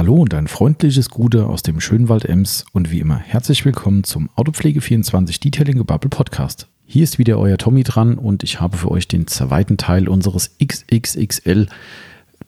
[0.00, 4.02] Hallo und ein freundliches Gute aus dem schönen Wald Ems und wie immer herzlich willkommen
[4.02, 6.68] zum Autopflege24 Detailing Gebubble Podcast.
[6.86, 10.56] Hier ist wieder euer Tommy dran und ich habe für euch den zweiten Teil unseres
[10.56, 11.66] XXXL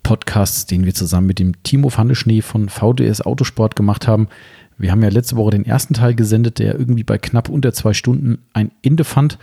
[0.02, 4.28] Podcasts, den wir zusammen mit dem Timo Pfanneschnee von VDS Autosport gemacht haben.
[4.78, 7.92] Wir haben ja letzte Woche den ersten Teil gesendet, der irgendwie bei knapp unter zwei
[7.92, 9.36] Stunden ein Ende fand.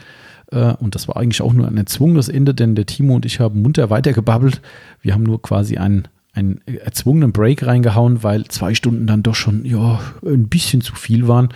[0.51, 3.39] Äh, und das war eigentlich auch nur ein erzwungenes Ende, denn der Timo und ich
[3.39, 4.61] haben munter weitergebabbelt.
[4.99, 6.07] Wir haben nur quasi einen
[6.39, 11.27] einen erzwungenen Break reingehauen, weil zwei Stunden dann doch schon ja, ein bisschen zu viel
[11.27, 11.49] waren.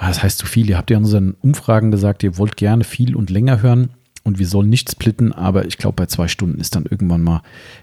[0.00, 0.68] Das heißt zu viel.
[0.68, 3.90] Ihr habt ja in unseren Umfragen gesagt, ihr wollt gerne viel und länger hören
[4.24, 7.42] und wir sollen nicht splitten, aber ich glaube, bei zwei Stunden ist dann irgendwann mal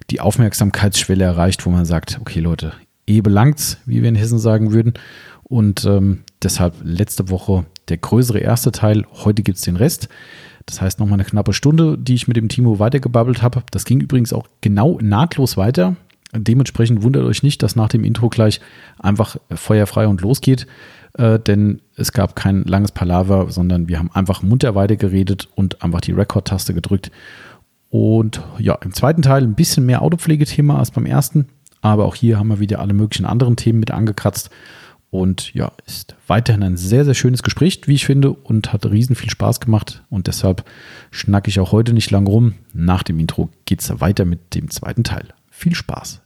[0.09, 2.73] die Aufmerksamkeitsschwelle erreicht, wo man sagt, okay Leute,
[3.07, 4.93] eh belangt's, wie wir in Hessen sagen würden.
[5.43, 10.09] Und ähm, deshalb letzte Woche der größere erste Teil, heute gibt es den Rest.
[10.65, 13.63] Das heißt nochmal eine knappe Stunde, die ich mit dem Timo weitergebabbelt habe.
[13.71, 15.95] Das ging übrigens auch genau nahtlos weiter.
[16.33, 18.61] Dementsprechend wundert euch nicht, dass nach dem Intro gleich
[18.99, 20.65] einfach feuerfrei und losgeht,
[21.13, 25.83] äh, denn es gab kein langes Palaver, sondern wir haben einfach munter weiter geredet und
[25.83, 27.11] einfach die Rekord-Taste gedrückt.
[27.89, 31.47] Und ja, im zweiten Teil ein bisschen mehr Autopflegethema als beim ersten,
[31.81, 34.49] aber auch hier haben wir wieder alle möglichen anderen Themen mit angekratzt.
[35.09, 39.17] Und ja, ist weiterhin ein sehr, sehr schönes Gespräch, wie ich finde, und hat riesen
[39.17, 40.05] viel Spaß gemacht.
[40.09, 40.63] Und deshalb
[41.11, 42.53] schnacke ich auch heute nicht lang rum.
[42.71, 45.33] Nach dem Intro geht es weiter mit dem zweiten Teil.
[45.61, 46.19] Viel Spaß!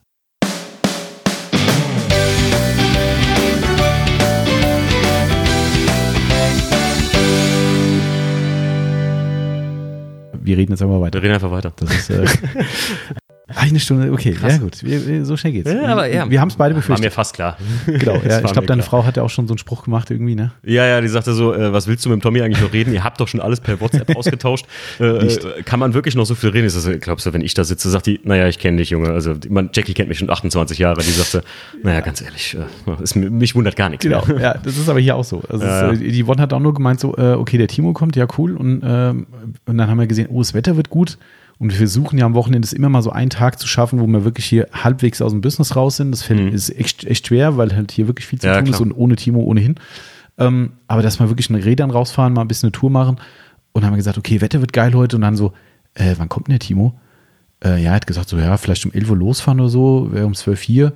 [10.42, 11.22] Wir reden jetzt einfach weiter.
[11.22, 11.74] Wir reden einfach weiter.
[11.76, 12.26] Das ist, äh,
[13.48, 14.54] Eine Stunde, okay, Krass.
[14.54, 15.72] ja gut, wir, so schnell geht's.
[15.72, 16.28] Ja, aber ja.
[16.28, 17.04] Wir haben es beide befürchtet.
[17.04, 17.58] War mir fast klar.
[17.86, 18.90] Genau, ja, ich glaube, deine klar.
[19.02, 20.52] Frau hat ja auch schon so einen Spruch gemacht irgendwie, ne?
[20.64, 22.92] Ja, ja, die sagte so, äh, was willst du mit dem Tommy eigentlich noch reden?
[22.92, 24.66] Ihr habt doch schon alles per WhatsApp ausgetauscht.
[25.00, 26.66] Äh, äh, kann man wirklich noch so viel reden?
[26.66, 29.12] Das, glaubst du, wenn ich da sitze, sagt die, naja, ich kenne dich, Junge.
[29.12, 31.02] Also man, Jackie kennt mich schon 28 Jahre.
[31.02, 31.44] Die sagte,
[31.84, 32.58] naja, ganz ehrlich,
[32.88, 34.40] äh, ist, mich wundert gar nichts Genau, mehr.
[34.40, 35.44] ja, das ist aber hier auch so.
[35.50, 38.16] Also ja, ist, die Yvonne hat auch nur gemeint so, äh, okay, der Timo kommt,
[38.16, 38.56] ja cool.
[38.58, 39.28] Und, ähm,
[39.68, 41.20] und dann haben wir gesehen, oh, das Wetter wird gut.
[41.58, 44.26] Und wir versuchen ja am Wochenende immer mal so einen Tag zu schaffen, wo wir
[44.26, 46.12] wirklich hier halbwegs aus dem Business raus sind.
[46.12, 46.50] Das mhm.
[46.50, 48.76] ist echt, echt schwer, weil halt hier wirklich viel zu ja, tun klar.
[48.76, 49.76] ist und ohne Timo ohnehin.
[50.38, 53.18] Ähm, aber dass wir wirklich in Rädern rausfahren, mal ein bisschen eine Tour machen.
[53.72, 55.16] Und dann haben wir gesagt, okay, Wetter wird geil heute.
[55.16, 55.54] Und dann so,
[55.94, 57.00] äh, wann kommt denn der Timo?
[57.64, 60.26] Äh, ja, er hat gesagt, so, ja, vielleicht um 11 Uhr losfahren oder so, wäre
[60.26, 60.94] um 12 hier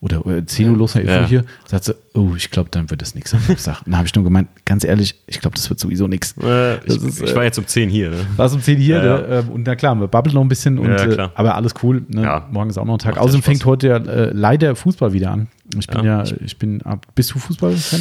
[0.00, 1.26] oder 10 Uhr los nach ja.
[1.26, 3.32] hier, sagt sie, oh, ich glaube, dann wird das nichts.
[3.32, 6.34] Dann habe ich nur gemeint, ganz ehrlich, ich glaube, das wird sowieso nichts.
[6.40, 8.10] Äh, ich, ich, war jetzt um 10 hier.
[8.10, 8.26] Ne?
[8.36, 9.26] War um 10 hier, ja, ne?
[9.30, 12.04] Ähm, und na klar, wir babbeln noch ein bisschen, und, äh, aber alles cool.
[12.08, 12.42] Ne?
[12.50, 13.16] Morgen ist auch noch ein Tag.
[13.16, 15.48] Macht Außerdem fängt heute ja äh, leider Fußball wieder an.
[15.78, 16.80] Ich bin ja, ich bin,
[17.14, 18.00] bist du Fußballfan?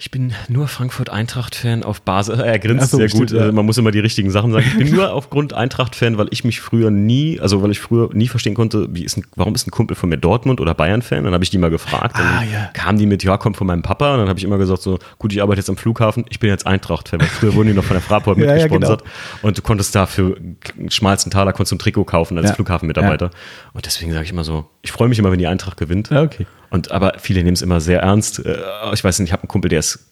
[0.00, 2.38] Ich bin nur Frankfurt-Eintracht-Fan auf Basis.
[2.48, 3.32] Er grinst so, sehr gut.
[3.32, 3.50] Ja.
[3.50, 4.64] Man muss immer die richtigen Sachen sagen.
[4.68, 8.28] Ich bin nur aufgrund Eintracht-Fan, weil ich mich früher nie, also weil ich früher nie
[8.28, 11.24] verstehen konnte, wie ist ein, warum ist ein Kumpel von mir Dortmund oder Bayern-Fan?
[11.24, 12.16] Dann habe ich die mal gefragt.
[12.16, 12.70] Dann ah, ja.
[12.74, 14.12] kamen die mit, ja, kommt von meinem Papa.
[14.12, 16.48] Und dann habe ich immer gesagt, so, gut, ich arbeite jetzt am Flughafen, ich bin
[16.48, 19.00] jetzt Eintracht-Fan, weil früher wurden die noch von der Fraport ja, mitgesponsert.
[19.00, 19.48] Ja, genau.
[19.48, 23.30] Und du konntest da für einen schmalsten Taler konntest du ein Trikot kaufen als Flughafenmitarbeiter.
[23.72, 26.12] Und deswegen sage ich immer so, ich freue mich immer, wenn die Eintracht gewinnt.
[26.12, 26.46] Okay.
[26.70, 28.44] Und aber viele nehmen es immer sehr ernst.
[28.44, 28.56] Äh,
[28.92, 30.08] ich weiß nicht, ich habe einen Kumpel, der ist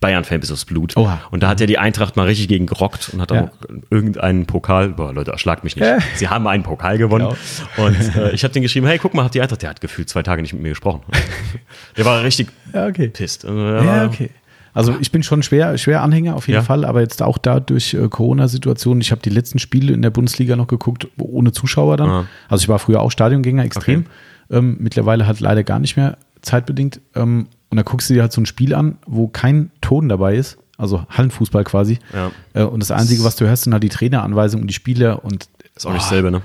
[0.00, 0.96] Bayern-Fan bis aufs Blut.
[0.96, 1.20] Oha.
[1.30, 3.50] Und da hat ja die Eintracht mal richtig gegen gerockt und hat ja.
[3.90, 5.90] irgendeinen Pokal, boah Leute, erschlagt mich nicht.
[6.16, 7.34] Sie haben einen Pokal gewonnen.
[7.76, 7.86] Genau.
[7.86, 10.08] Und äh, ich habe den geschrieben, hey, guck mal, hat die Eintracht, der hat gefühlt
[10.10, 11.00] zwei Tage nicht mit mir gesprochen.
[11.96, 13.08] der war richtig ja, okay.
[13.08, 13.46] pisst.
[13.46, 14.30] Also, ja, okay.
[14.74, 16.62] Also ich bin schon schwer, schwer Anhänger auf jeden ja.
[16.62, 20.10] Fall, aber jetzt auch da durch äh, Corona-Situation, ich habe die letzten Spiele in der
[20.10, 22.10] Bundesliga noch geguckt, ohne Zuschauer dann.
[22.10, 22.26] Aha.
[22.50, 24.00] Also ich war früher auch Stadiongänger extrem.
[24.00, 24.10] Okay.
[24.50, 27.00] Ähm, mittlerweile halt leider gar nicht mehr zeitbedingt.
[27.14, 30.36] Ähm, und da guckst du dir halt so ein Spiel an, wo kein Ton dabei
[30.36, 31.98] ist, also Hallenfußball quasi.
[32.12, 32.30] Ja.
[32.54, 35.48] Äh, und das Einzige, was du hörst, sind halt die Traineranweisungen und die Spieler und.
[35.74, 36.42] Ist auch nicht oh, selber, ne?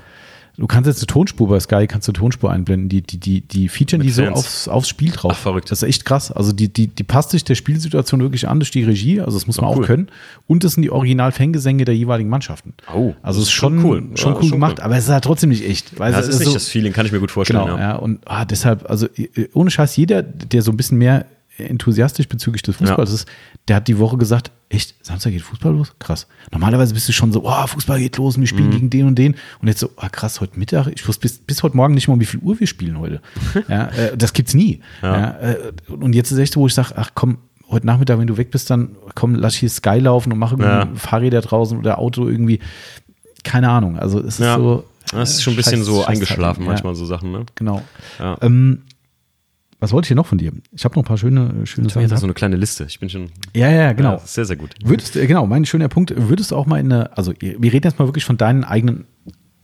[0.56, 2.88] Du kannst jetzt eine Tonspur bei Sky, kannst du Tonspur einblenden.
[2.90, 5.32] Die, die, die, die featuren die so aufs, aufs Spiel drauf.
[5.34, 5.70] Ach, verrückt.
[5.70, 6.30] Das ist echt krass.
[6.30, 9.20] Also die, die, die passt sich der Spielsituation wirklich an durch die Regie.
[9.20, 9.84] Also das muss man auch cool.
[9.84, 10.08] können.
[10.46, 12.74] Und das sind die Original-Fangesänge der jeweiligen Mannschaften.
[12.94, 14.84] Oh, also es ist schon cool, schon ja, cool schon gemacht, cool.
[14.84, 15.98] aber es ist halt trotzdem nicht echt.
[15.98, 17.64] Weil ja, das ist, ist nicht so, das Feeling, kann ich mir gut vorstellen.
[17.64, 17.80] Genau, ja.
[17.80, 19.08] ja und ah, deshalb, also
[19.54, 23.14] ohne Scheiß, jeder, der so ein bisschen mehr enthusiastisch bezüglich des Fußballs ja.
[23.14, 23.28] ist,
[23.68, 25.92] der hat die Woche gesagt, echt, Samstag geht Fußball los?
[25.98, 26.26] Krass.
[26.50, 28.72] Normalerweise bist du schon so, oh, Fußball geht los und wir spielen mhm.
[28.72, 29.34] gegen den und den.
[29.60, 32.14] Und jetzt so, oh, krass, heute Mittag, ich wusste bis, bis heute Morgen nicht mal,
[32.14, 33.20] um wie viel Uhr wir spielen heute.
[33.68, 34.80] ja, äh, das gibt's nie.
[35.02, 35.16] Ja.
[35.16, 37.38] ja äh, und jetzt ist echt so, wo ich sage, ach komm,
[37.68, 40.88] heute Nachmittag, wenn du weg bist, dann komm, lass hier Sky laufen und mache ja.
[40.94, 42.60] Fahrräder draußen oder Auto irgendwie.
[43.44, 43.98] Keine Ahnung.
[43.98, 44.84] Also es ist so.
[45.10, 47.44] Das ist schon ein bisschen so eingeschlafen, manchmal so Sachen, ne?
[47.56, 47.82] Genau.
[48.40, 48.82] Ähm,
[49.82, 50.52] was wollte ich hier noch von dir?
[50.72, 52.02] Ich habe noch ein paar schöne, schöne Sachen.
[52.08, 52.84] Jetzt so eine kleine Liste.
[52.88, 53.30] Ich bin schon.
[53.54, 54.12] Ja, ja, genau.
[54.12, 54.74] Ja, sehr, sehr gut.
[54.84, 56.14] Würdest, genau, mein schöner Punkt.
[56.16, 59.04] Würdest du auch mal in eine, also wir reden jetzt mal wirklich von deinen eigenen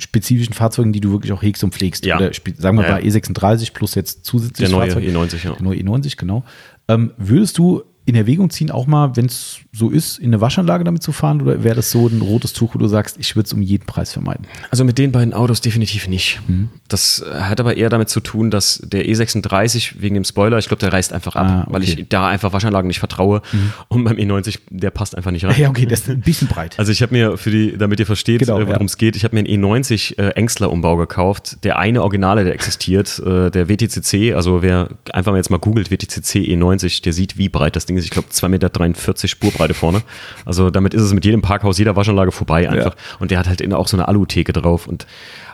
[0.00, 2.04] spezifischen Fahrzeugen, die du wirklich auch hegst und pflegst.
[2.04, 2.16] Ja.
[2.16, 5.52] Oder sagen wir Ja, bei E36 plus jetzt zusätzlich Der neue Fahrzeug- E90, ja.
[5.52, 6.44] Der neue E90, genau.
[6.88, 10.82] Ähm, würdest du in Erwägung ziehen, auch mal, wenn es so ist, in eine Waschanlage
[10.84, 11.42] damit zu fahren?
[11.42, 13.84] Oder wäre das so ein rotes Tuch, wo du sagst, ich würde es um jeden
[13.86, 14.46] Preis vermeiden?
[14.70, 16.40] Also mit den beiden Autos definitiv nicht.
[16.48, 16.70] Mhm.
[16.88, 20.80] Das hat aber eher damit zu tun, dass der E36 wegen dem Spoiler, ich glaube,
[20.80, 21.68] der reißt einfach ab, Ah, okay.
[21.68, 21.74] Mhm.
[21.74, 23.42] weil ich da einfach Waschanlagen nicht vertraue.
[23.88, 25.54] Und beim E90, der passt einfach nicht rein.
[25.58, 26.78] Ja, okay, das ist ein bisschen breit.
[26.78, 29.24] Also ich habe mir für die, damit ihr versteht, Genau, äh, worum es geht, ich
[29.24, 31.58] habe mir einen E90 äh, Engstler-Umbau gekauft.
[31.64, 35.90] Der eine Originale, der existiert, äh, der WTCC, also wer einfach mal jetzt mal googelt,
[35.90, 38.04] WTCC E90, der sieht, wie breit das Ding ist.
[38.04, 40.02] Ich glaube, 2,43 Meter Spurbreite vorne.
[40.44, 42.96] Also damit ist es mit jedem Parkhaus, jeder Waschanlage vorbei einfach.
[43.18, 44.86] Und der hat halt auch so eine Alutheke drauf.
[44.86, 45.06] Und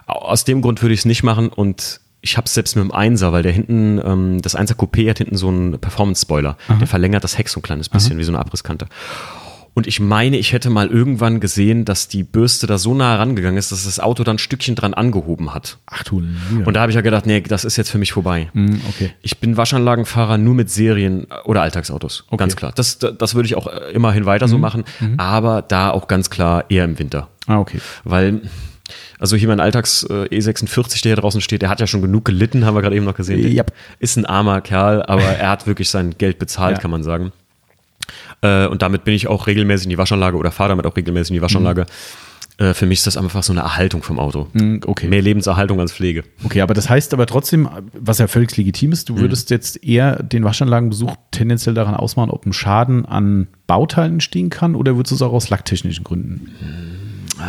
[0.06, 2.92] aus dem Grund würde ich es nicht machen und ich habe es selbst mit dem
[2.92, 6.56] Einser, weil der hinten, ähm, das Einser Coupé hat hinten so einen Performance-Spoiler.
[6.80, 8.86] Der verlängert das Heck so ein kleines bisschen, wie so eine Abrisskante.
[9.76, 13.58] Und ich meine, ich hätte mal irgendwann gesehen, dass die Bürste da so nah rangegangen
[13.58, 15.78] ist, dass das Auto dann ein Stückchen dran angehoben hat.
[15.86, 16.66] Ach du Lieber.
[16.68, 18.50] Und da habe ich ja gedacht, nee, das ist jetzt für mich vorbei.
[18.52, 19.10] Hm, okay.
[19.22, 22.24] Ich bin Waschanlagenfahrer nur mit Serien- oder Alltagsautos.
[22.36, 22.70] Ganz klar.
[22.76, 24.50] Das, das würde ich auch äh, immerhin weiter Mhm.
[24.50, 24.84] so machen,
[25.16, 27.28] aber da auch ganz klar eher im Winter.
[27.48, 27.80] Ah, okay.
[28.04, 28.42] Weil,
[29.18, 32.24] also hier mein Alltags äh, E46, der hier draußen steht, der hat ja schon genug
[32.24, 33.40] gelitten, haben wir gerade eben noch gesehen.
[33.52, 33.72] Yep.
[33.98, 36.80] Ist ein armer Kerl, aber er hat wirklich sein Geld bezahlt, Ja.
[36.82, 37.32] kann man sagen.
[38.44, 41.30] Äh, und damit bin ich auch regelmäßig in die Waschanlage oder fahre damit auch regelmäßig
[41.30, 41.86] in die Waschanlage.
[42.58, 44.46] Äh, für mich ist das einfach so eine Erhaltung vom Auto.
[44.52, 45.08] Hm, okay.
[45.08, 46.22] Mehr Lebenserhaltung als Pflege.
[46.44, 49.14] Okay, aber das heißt aber trotzdem, was ja völlig legitim ist, Mhm.
[49.16, 54.50] du würdest jetzt eher den Waschanlagenbesuch tendenziell daran ausmachen, ob ein Schaden an Bauteilen entstehen
[54.50, 56.50] kann oder würdest du es auch aus lacktechnischen Gründen?
[56.62, 56.66] Ah,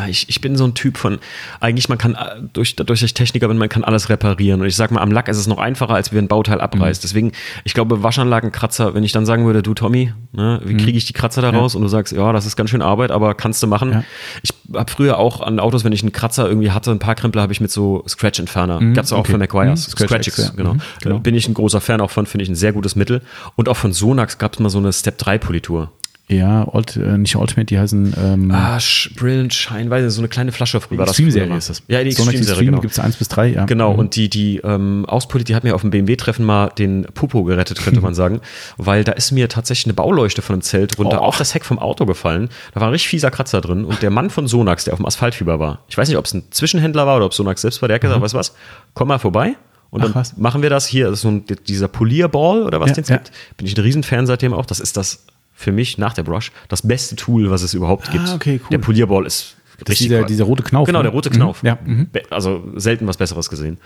[0.09, 1.19] Ich, ich bin so ein Typ von,
[1.59, 4.61] eigentlich man kann, äh, durch, dadurch, dass ich Techniker bin, man kann alles reparieren.
[4.61, 7.03] Und ich sag mal, am Lack ist es noch einfacher, als wenn ein Bauteil abreißt.
[7.03, 7.31] Deswegen,
[7.63, 11.13] ich glaube, Waschanlagenkratzer, wenn ich dann sagen würde, du Tommy, ne, wie kriege ich die
[11.13, 11.75] Kratzer da raus?
[11.75, 13.91] Und du sagst, ja, das ist ganz schön Arbeit, aber kannst du machen.
[13.91, 14.03] Ja.
[14.43, 17.41] Ich habe früher auch an Autos, wenn ich einen Kratzer irgendwie hatte, ein paar Krempel
[17.41, 18.93] habe ich mit so Scratch-Entferner.
[18.93, 19.33] Gab's auch okay.
[19.33, 19.87] für McGuire's.
[19.87, 20.49] Mhm, Scratch ja.
[20.55, 20.73] genau.
[20.73, 21.19] Mhm, genau.
[21.19, 23.21] Bin ich ein großer Fan auch von, finde ich ein sehr gutes Mittel.
[23.55, 25.91] Und auch von Sonax gab es mal so eine Step-3-Politur.
[26.27, 28.79] Ja, Ult, äh, nicht Ultimate, die heißen ähm, Ah,
[29.15, 30.97] Brilliant Shine, weiß nicht, so eine kleine Flasche früher.
[30.97, 31.83] war das Extreme-Serie ist das.
[31.87, 32.81] Ja, die Extreme-Serie, Extreme genau.
[32.81, 33.65] gibt es 1 bis 3, ja.
[33.65, 33.99] Genau, Mhm.
[33.99, 37.79] und die, die ähm, Auspoli, die hat mir auf dem BMW-Treffen mal den Popo gerettet,
[37.83, 38.41] könnte man sagen.
[38.77, 41.25] Weil da ist mir tatsächlich eine Bauleuchte von einem Zelt runter Oh.
[41.25, 42.49] auf das Heck vom Auto gefallen.
[42.73, 43.85] Da war ein richtig fieser Kratzer drin.
[43.85, 46.33] Und der Mann von Sonax, der auf dem Asphaltfieber war, ich weiß nicht, ob es
[46.33, 48.55] ein Zwischenhändler war oder ob Sonax selbst war, der hat gesagt, weißt du was,
[48.95, 49.55] komm mal vorbei.
[49.91, 50.35] Und Ach, dann was?
[50.37, 53.09] machen wir das hier, das ist so ein, dieser Polierball oder was Ja, den es
[53.09, 53.17] ja.
[53.17, 53.31] gibt.
[53.57, 54.65] Bin ich ein Riesenfan seitdem auch.
[54.65, 55.25] Das ist das
[55.55, 58.27] für mich nach der Brush das beste Tool, was es überhaupt gibt.
[58.27, 58.69] Ah, okay, cool.
[58.71, 60.25] Der Polierball ist Das ist richtig dieser, cool.
[60.27, 60.85] dieser rote Knauf.
[60.85, 61.03] Genau, ne?
[61.03, 61.33] der rote Mhm.
[61.33, 61.63] Knauf.
[61.63, 62.09] Ja, mhm.
[62.29, 63.77] Also selten was Besseres gesehen.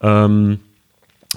[0.00, 0.60] Ähm,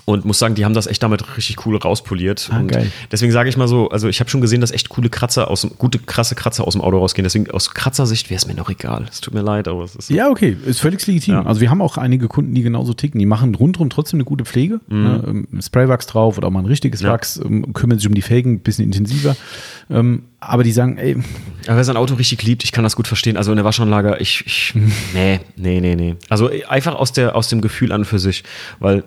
[0.05, 2.49] und muss sagen, die haben das echt damit richtig cool rauspoliert.
[2.51, 2.91] Ah, und geil.
[3.11, 5.67] deswegen sage ich mal so, also ich habe schon gesehen, dass echt coole Kratzer aus
[5.77, 7.23] gute krasse Kratzer aus dem Auto rausgehen.
[7.23, 9.05] Deswegen aus Kratzersicht wäre es mir noch egal.
[9.09, 10.09] Es tut mir leid, aber es ist.
[10.09, 11.35] Ja, okay, ist völlig legitim.
[11.35, 11.45] Ja.
[11.45, 13.19] Also wir haben auch einige Kunden, die genauso ticken.
[13.19, 14.79] Die machen rundherum trotzdem eine gute Pflege.
[14.87, 15.23] Ne?
[15.27, 17.07] Ähm, Spraywachs drauf oder auch mal ein richtiges Mhm.
[17.07, 17.13] Ja.
[17.13, 19.35] Wachs, ähm, kümmern sich um die Felgen ein bisschen intensiver.
[19.89, 21.17] Ähm, aber die sagen, ey,
[21.67, 23.37] Aber wer sein Auto richtig liebt, ich kann das gut verstehen.
[23.37, 24.73] Also in der Waschanlage, ich, ich
[25.13, 26.15] nee, nee, nee, nee.
[26.29, 28.43] Also einfach aus, der, aus dem Gefühl an für sich,
[28.79, 29.03] weil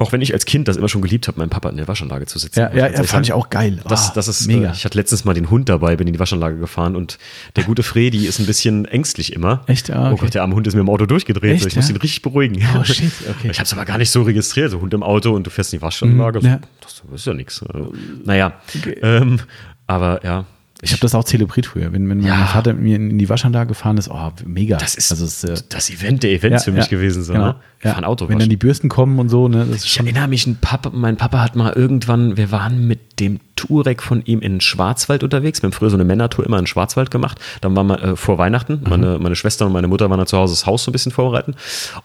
[0.00, 2.26] auch wenn ich als Kind das immer schon geliebt habe, meinem Papa in der Waschanlage
[2.26, 2.58] zu sitzen.
[2.58, 3.80] ja, muss ja, ganz ja fand ich auch geil.
[3.86, 4.70] Das, Ah, das ist mega.
[4.70, 7.18] Äh, ich hatte letztens mal den Hund dabei, bin in die Waschanlage gefahren und
[7.56, 9.62] der gute Fredi ist ein bisschen ängstlich immer.
[9.66, 9.90] Echt?
[9.90, 10.24] Ah, Oh okay.
[10.24, 11.52] Gott, der arme Hund ist mir im Auto durchgedreht.
[11.54, 11.94] Echt, so, ich muss ja?
[11.94, 12.66] ihn richtig beruhigen.
[12.78, 13.50] Oh, shit, okay.
[13.50, 14.70] Ich habe es aber gar nicht so registriert.
[14.70, 16.40] So Hund im Auto und du fährst in die Waschanlage.
[16.40, 16.60] Mhm, ja.
[16.80, 17.62] Das ist ja nichts.
[18.24, 18.54] Naja,
[19.02, 19.40] ähm,
[19.86, 20.46] aber ja.
[20.82, 21.92] Ich habe das auch zelebriert früher.
[21.92, 22.34] Wenn, wenn Ja.
[22.36, 24.76] mein Vater mit mir in die Waschanlage gefahren ist, oh, mega.
[24.78, 27.22] Das ist also es, äh, das Event der Events für mich gewesen.
[27.22, 27.46] So, genau.
[27.48, 27.56] ne?
[27.84, 27.92] ja.
[27.92, 30.56] Fahren Auto Wenn dann die Bürsten kommen und so, ne, ist Ich erinnere mich, ein
[30.60, 35.22] Papa, mein Papa hat mal irgendwann, wir waren mit dem Touareg von ihm in Schwarzwald
[35.22, 35.60] unterwegs.
[35.62, 37.38] Wir haben früher so eine Männertour immer in Schwarzwald gemacht.
[37.60, 38.80] Dann waren wir äh, vor Weihnachten.
[38.88, 41.12] Meine, meine Schwester und meine Mutter waren da zu Hause das Haus so ein bisschen
[41.12, 41.54] vorbereiten.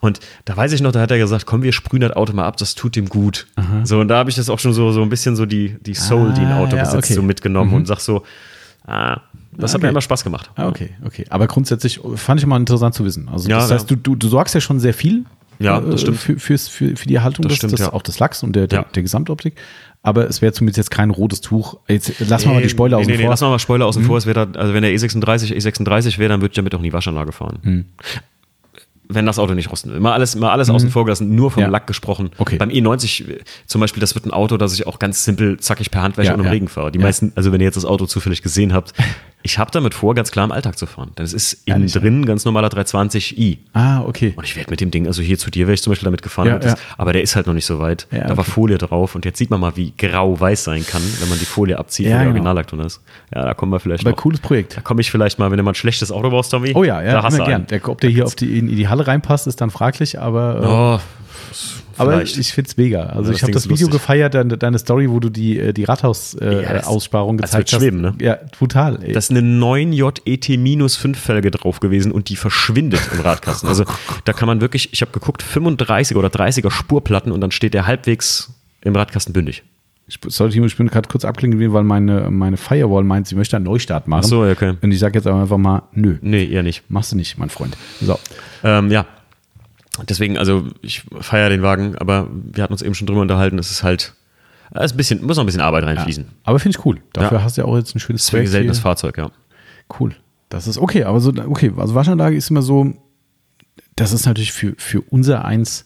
[0.01, 2.46] Und da weiß ich noch, da hat er gesagt, komm, wir sprühen das Auto mal
[2.46, 3.48] ab, das tut dem gut.
[3.86, 5.94] So, und da habe ich das auch schon so, so ein bisschen so die, die
[5.94, 7.13] Soul, die ein Ah, Auto ja, besitzt, okay.
[7.13, 8.24] so mitgenommen und sag so,
[8.88, 9.22] ah,
[9.58, 9.86] das hat Okay.
[9.88, 10.51] mir immer Spaß gemacht.
[10.56, 11.25] Ah, okay, okay.
[11.30, 13.30] Aber grundsätzlich fand ich mal interessant zu wissen.
[13.30, 15.24] Also Ja, das heißt, du, du, du sorgst ja schon sehr viel
[15.60, 16.18] Ja, das stimmt.
[16.18, 17.94] Für, fürs, für, für die Erhaltung Das des, stimmt, des, ja.
[17.94, 18.86] auch des Lachs und der, der, Ja.
[18.94, 19.56] der Gesamtoptik.
[20.04, 21.77] Aber es wäre zumindest jetzt kein rotes Tuch.
[21.88, 23.27] Jetzt lassen wir mal die Spoiler nee, außen nee, Nee, vor.
[23.27, 23.32] Mhm.
[23.32, 24.18] lassen wir mal Spoiler außen vor.
[24.18, 26.84] Es wäre da, also wenn der E36 E36 wäre, dann würde ich damit auch in
[26.84, 27.60] die Waschanlage fahren.
[27.63, 27.86] Mhm.
[29.10, 30.00] Wenn das Auto nicht rosten will.
[30.00, 31.70] Mal alles, mal alles außen vor gelassen, nur vom Ja.
[31.70, 32.30] Lack gesprochen.
[32.38, 32.58] Okay.
[32.58, 35.92] Beim E90 äh, zum Beispiel, das wird ein Auto, das ich auch ganz simpel zackig
[35.92, 36.52] per Handwäsche Ja, und im ja.
[36.52, 36.92] Regen fahre.
[36.92, 38.94] Die meisten, also wenn ihr jetzt das Auto zufällig gesehen habt,
[39.44, 41.12] ich habe damit vor, ganz klar im Alltag zu fahren.
[41.18, 43.60] Denn es ist innen drin ganz normaler 320i.
[43.74, 44.34] Ah, okay.
[44.36, 46.22] Und ich werde mit dem Ding, also hier zu dir wäre ich zum Beispiel damit
[46.24, 48.08] gefahren, das, aber der ist halt noch nicht so weit.
[48.10, 48.52] Da war okay.
[48.52, 51.78] Folie drauf und jetzt sieht man mal, wie grau-weiß sein kann, wenn man die Folie
[51.78, 52.32] abzieht, Ja, wo der genau.
[52.36, 53.02] Originallack drin ist.
[53.34, 54.18] Ja, da kommen wir vielleicht Aber noch.
[54.18, 54.78] cooles Projekt.
[54.78, 56.72] Da komme ich vielleicht mal, wenn du mal ein schlechtes Auto brauchst, Tommy.
[56.74, 57.68] Oh ja, ja, da hast du gern.
[57.68, 61.00] Der, ob der hier auf die, in die Halle reinpasst, ist dann fraglich, aber.
[61.00, 61.02] Oh,
[61.98, 63.04] aber ich finde es mega.
[63.04, 63.92] Also Ja, ich das habe das Video lustig.
[64.02, 67.74] gefeiert, deine, deine Story, wo du die, äh, die Ja, das- Rathaus-Aussparung das gezeigt wird
[67.74, 67.82] hast.
[67.86, 68.14] schweben, ne?
[68.20, 69.00] Ja, total.
[69.02, 69.14] Ey.
[69.14, 73.70] Da ist eine 9JET-5-Felge drauf gewesen und die verschwindet im Radkasten.
[73.70, 73.86] Also
[74.25, 77.86] da kann man wirklich, ich habe geguckt, 35 oder 30er Spurplatten und dann steht der
[77.88, 79.64] halbwegs im Radkasten bündig.
[80.08, 83.56] Ich, sorry, Timo, ich bin gerade kurz abklingen, weil meine, meine Firewall meint, sie möchte
[83.56, 84.22] einen Neustart machen.
[84.24, 84.76] Ach so, okay.
[84.82, 86.84] Und ich sage jetzt aber einfach mal, nö, Nee, eher nicht.
[86.90, 87.76] machst du nicht, mein Freund.
[88.02, 88.20] So.
[88.64, 89.06] Ähm, ja.
[90.08, 93.72] Deswegen, also ich feiere den Wagen, aber wir hatten uns eben schon drüber unterhalten, es
[93.72, 94.14] ist halt,
[94.72, 96.26] es ist ein bisschen, muss noch ein bisschen Arbeit reinfließen.
[96.44, 97.00] Aber finde ich cool.
[97.14, 97.44] Dafür Ja.
[97.44, 98.84] hast du ja auch jetzt ein schönes ein seltenes hier.
[98.84, 99.32] Fahrzeug, ja.
[100.00, 100.14] Cool.
[100.50, 102.94] Das ist okay, aber so, okay, also Waschanlage ist immer so,
[103.96, 105.86] das ist natürlich für, für unser Eins,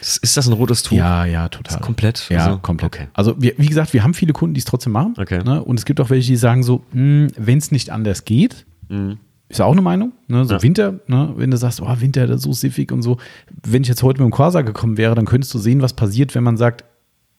[0.00, 0.96] Ist, ist das ein rotes Tuch?
[0.98, 1.78] ja, ja, total.
[1.78, 2.28] Ist komplett?
[2.28, 2.86] Ja, Also, komplett.
[2.94, 3.08] okay.
[3.14, 5.14] Also, wir, wie gesagt, wir haben viele Kunden, die es trotzdem machen.
[5.18, 5.42] Okay.
[5.42, 5.62] Ne?
[5.64, 8.66] Und es gibt auch welche, die sagen so, wenn es nicht anders geht,
[9.48, 10.12] ist ja auch eine Meinung.
[10.26, 10.44] Ne?
[10.44, 10.56] So Mhm.
[10.58, 10.62] Ja.
[10.62, 11.32] Winter, ne?
[11.36, 13.16] wenn du sagst, oh, Winter, das ist so siffig und so.
[13.66, 16.34] Wenn ich jetzt heute mit dem Corsa gekommen wäre, dann könntest du sehen, was passiert,
[16.34, 16.84] wenn man sagt,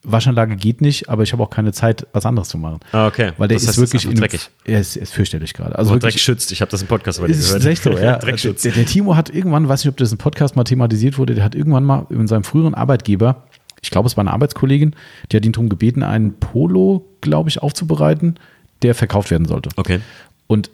[0.04, 2.80] Waschanlage geht nicht, aber ich habe auch keine Zeit, was anderes zu machen.
[2.94, 3.34] Ah, okay.
[3.38, 4.50] Weil der Das ist heißt, ist wirklich einfach in, dreckig.
[4.64, 5.78] Er ist, er ist fürchterlich gerade.
[5.78, 6.52] Also Aber Dreck schützt.
[6.54, 7.66] Ich habe das im Podcast bei dir ist gehört.
[7.66, 8.18] echt so, ja.
[8.20, 8.62] Dreckschutz.
[8.62, 11.44] Der, der Timo hat irgendwann, weiß nicht, ob das im Podcast mal thematisiert wurde, der
[11.44, 13.44] hat irgendwann mal in seinem früheren Arbeitgeber,
[13.82, 14.96] ich glaube, es war eine Arbeitskollegin,
[15.32, 18.36] die hat ihn darum gebeten, einen Polo, glaube ich, aufzubereiten,
[18.82, 19.70] der verkauft werden sollte.
[19.76, 20.00] Okay.
[20.48, 20.70] Und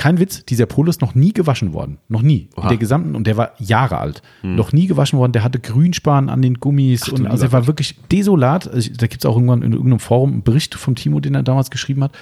[0.00, 1.98] kein Witz, dieser Polo ist noch nie gewaschen worden.
[2.08, 2.48] Noch nie.
[2.56, 2.68] In Oha.
[2.68, 4.22] der gesamten, und der war Jahre alt.
[4.40, 5.32] Noch nie gewaschen worden.
[5.32, 7.06] Der hatte Grünspan an den Gummis.
[7.10, 8.66] und also er war wirklich desolat.
[8.66, 11.42] Also da gibt es auch irgendwann in irgendeinem Forum einen Bericht vom Timo, den er
[11.42, 12.12] damals geschrieben hat.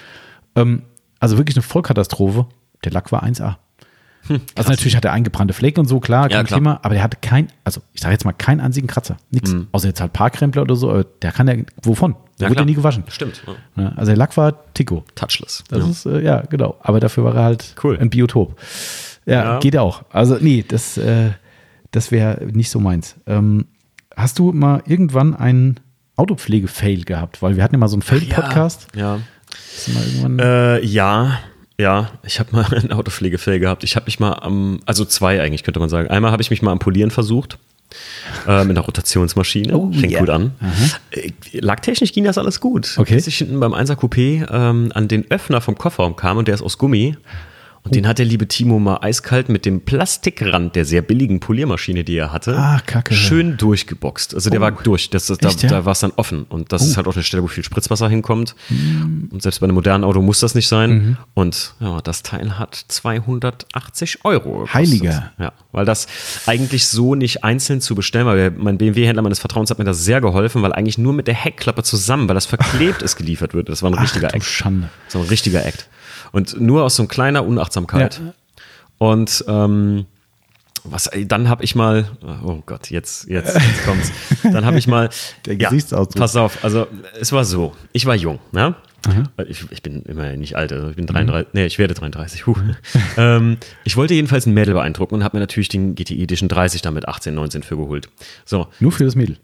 [0.56, 0.82] Ähm,
[1.20, 2.46] also wirklich eine Vollkatastrophe.
[2.82, 3.58] Der Lack war 1A.
[4.54, 6.58] Also natürlich hat er eingebrannte Flecken und so, klar, kein Ja, klar.
[6.60, 9.16] Thema, aber der hatte kein, also ich sage jetzt mal keinen einzigen Kratzer.
[9.30, 9.54] Nix.
[9.72, 12.14] Außer jetzt halt Parkkrempler oder so, der kann ja, wovon?
[12.40, 13.04] Der Ja, wurde ja nie gewaschen.
[13.08, 13.42] Stimmt.
[13.76, 13.88] Ja.
[13.96, 15.04] Also der Lack war Tico.
[15.14, 15.64] Touchless.
[15.68, 15.90] Das ja.
[15.90, 16.76] ist, äh, ja, genau.
[16.80, 17.98] Aber dafür war er halt Cool.
[17.98, 18.56] ein Biotop.
[19.26, 20.02] Ja, geht auch.
[20.10, 21.30] Also, nee, das, äh,
[21.90, 23.16] das wäre nicht so meins.
[23.26, 23.66] Ähm,
[24.16, 25.80] hast du mal irgendwann einen
[26.16, 27.42] Autopflege-Fail gehabt?
[27.42, 28.86] Weil wir hatten ja mal so einen Fail-Podcast.
[28.94, 29.18] Ja.
[30.38, 31.38] Äh, ja,
[31.78, 33.84] ja, ich habe mal einen Autopflegefail gehabt.
[33.84, 36.08] Ich habe mich mal am, also zwei eigentlich könnte man sagen.
[36.08, 37.58] Einmal habe ich mich mal am Polieren versucht.
[38.46, 39.74] Äh, mit einer Rotationsmaschine.
[39.74, 40.20] Oh, Fängt ja.
[40.20, 40.52] gut an.
[41.10, 42.94] Äh, Lagtechnisch ging das alles gut.
[42.98, 43.14] Okay.
[43.14, 46.54] Bis ich hinten beim 1er Coupé ähm, an den Öffner vom Kofferraum kam und der
[46.54, 47.16] ist aus Gummi.
[47.84, 52.04] Und den hat der liebe Timo mal eiskalt mit dem Plastikrand der sehr billigen Poliermaschine,
[52.04, 53.14] die er hatte, Ah, Kacke.
[53.14, 54.34] schön durchgeboxt.
[54.34, 55.10] Also der war durch.
[55.10, 55.68] Das, das, da ja?
[55.68, 56.44] da war es dann offen.
[56.48, 58.54] Und das ist halt auch eine Stelle, wo viel Spritzwasser hinkommt.
[59.30, 61.16] Und selbst bei einem modernen Auto muss das nicht sein.
[61.34, 62.74] Und ja, das Teil hat
[63.44, 64.50] 280 Euro.
[64.60, 64.74] Gekostet.
[64.74, 65.32] Heiliger.
[65.38, 66.06] Ja, weil das
[66.46, 70.04] eigentlich so nicht einzeln zu bestellen, weil der, mein BMW-Händler meines Vertrauens hat mir das
[70.04, 73.68] sehr geholfen, weil eigentlich nur mit der Heckklappe zusammen, weil das verklebt ist, geliefert wird.
[73.68, 74.44] Das war ein Ach, richtiger du Act.
[74.44, 74.88] Schande.
[75.08, 75.88] So ein richtiger Act.
[76.30, 77.44] Und nur aus so einer kleiner
[77.78, 78.20] Unachtsamkeit.
[78.24, 78.34] Ja.
[78.98, 80.06] Und ähm,
[80.84, 82.08] was, dann habe ich mal,
[82.44, 84.12] oh Gott, jetzt, jetzt, jetzt kommt's.
[84.42, 85.10] Dann habe ich mal,
[85.46, 86.20] Der Gesichtsausdruck.
[86.20, 86.86] pass auf, also
[87.20, 88.74] es war so, ich war jung, ne?
[89.48, 92.46] Ich, ich bin immerhin nicht alt, also ich bin 33, nee, ich werde 33.
[92.46, 92.56] Huh.
[93.16, 96.82] ähm, ich wollte jedenfalls ein Mädel beeindrucken und habe mir natürlich den GTI Edition 30
[96.82, 98.10] damit 18, 19 für geholt.
[98.44, 99.36] So, Nur für das Mädel.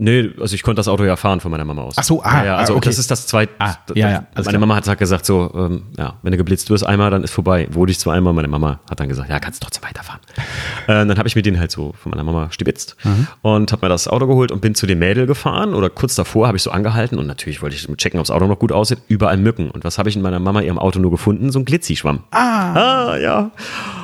[0.00, 1.94] Nee, also ich konnte das Auto ja fahren von meiner Mama aus.
[1.96, 2.88] Ach so, ah, ja, ja, also ah, okay.
[2.88, 3.52] das ist das zweite.
[3.58, 4.60] Ah, ja, ja, alles meine klar.
[4.60, 7.66] Mama hat halt gesagt so, ähm, ja, wenn du geblitzt wirst einmal, dann ist vorbei.
[7.72, 10.20] Wurde ich zwar einmal, meine Mama hat dann gesagt, ja, kannst trotzdem weiterfahren.
[10.86, 12.96] äh, dann habe ich mir den halt so von meiner Mama stibitzt
[13.42, 16.46] und habe mir das Auto geholt und bin zu dem Mädel gefahren oder kurz davor
[16.46, 19.00] habe ich so angehalten und natürlich wollte ich checken, ob das Auto noch gut aussieht.
[19.08, 19.68] Überall Mücken.
[19.68, 21.50] Und was habe ich in meiner Mama ihrem Auto nur gefunden?
[21.50, 22.22] So ein Glitzischwamm.
[22.30, 23.50] Ah, ja.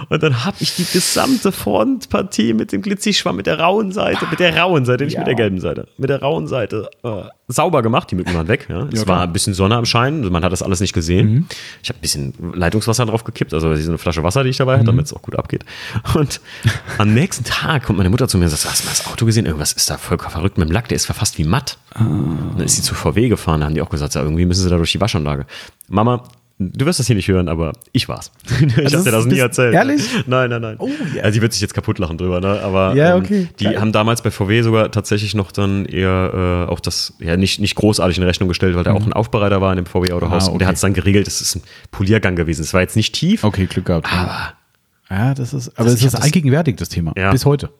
[0.08, 4.40] Und dann habe ich die gesamte Frontpartie mit dem Glitzischwamm, mit der rauen Seite, mit
[4.40, 5.20] der rauen Seite, nicht Ja.
[5.20, 8.11] mit der gelben Seite, mit der rauen Seite äh, sauber gemacht.
[8.11, 8.66] Die Mücken waren weg.
[8.68, 8.88] Ja.
[8.92, 11.49] Es Ja, war ein bisschen Sonne am Schein, also man hat das alles nicht gesehen.
[11.82, 14.75] Ich habe ein bisschen Leitungswasser drauf gekippt, also so eine Flasche Wasser, die ich dabei
[14.75, 15.64] hatte, damit es auch gut abgeht.
[16.14, 16.40] Und
[16.99, 19.26] am nächsten Tag kommt meine Mutter zu mir und sagt, hast du mal das Auto
[19.26, 19.46] gesehen?
[19.46, 21.78] Irgendwas ist da voll verrückt mit dem Lack, der ist fast wie matt.
[21.99, 24.62] Und dann ist sie zu VW gefahren, da haben die auch gesagt, ja, irgendwie müssen
[24.62, 25.46] sie da durch die Waschanlage.
[25.88, 26.25] Mama,
[26.58, 28.30] du wirst das hier nicht hören, aber ich war's.
[28.61, 29.75] ich Also hab dir das das- nie erzählt.
[29.75, 30.02] ehrlich?
[30.26, 30.76] Nein, nein, nein.
[30.78, 31.23] Oh, ja.
[31.23, 32.61] Also die wird sich jetzt kaputt lachen drüber, ne?
[32.62, 33.49] Aber Ja, ähm, okay.
[33.58, 33.80] die Geil.
[33.80, 37.75] haben damals bei VW sogar tatsächlich noch dann eher äh, auch das, ja, nicht, nicht
[37.75, 40.49] großartig in Rechnung gestellt, weil der auch ein Aufbereiter war in dem VW-Autohaus Mhm.
[40.50, 40.68] Ah, und der okay.
[40.70, 42.62] hat es dann geregelt, das ist ein Poliergang gewesen.
[42.62, 44.06] Es war jetzt nicht tief, Okay, Glück gehabt.
[44.11, 44.18] ja.
[44.23, 44.54] aber
[45.11, 47.12] Ja, das ist, aber Das- es ich ist das- allgegenwärtig, das Thema.
[47.16, 47.30] Ja.
[47.32, 47.70] Bis heute.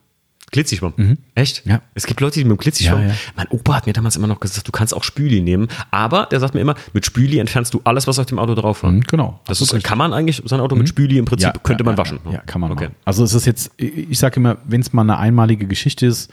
[0.55, 1.19] Glitzischwamm.
[1.35, 1.67] Echt?
[1.67, 1.83] Ja.
[1.95, 3.03] Es gibt Leute, die mit dem Glitzischwamm.
[3.03, 3.15] Ja, ja.
[3.37, 5.69] Mein Opa hat mir damals immer noch gesagt, du kannst auch Spüli nehmen.
[5.91, 8.83] Aber der sagt mir immer, mit Spüli entfernst du alles, was auf dem Auto drauf
[8.83, 8.91] war.
[8.93, 9.41] Mhm, genau.
[9.47, 12.21] Das ist, kann man eigentlich sein Auto mit Spüli im Prinzip, könnte man waschen.
[12.31, 12.85] Ja, kann man Okay.
[12.85, 12.97] machen.
[13.05, 16.31] Also es ist jetzt, ich sage immer, wenn es mal eine einmalige Geschichte ist,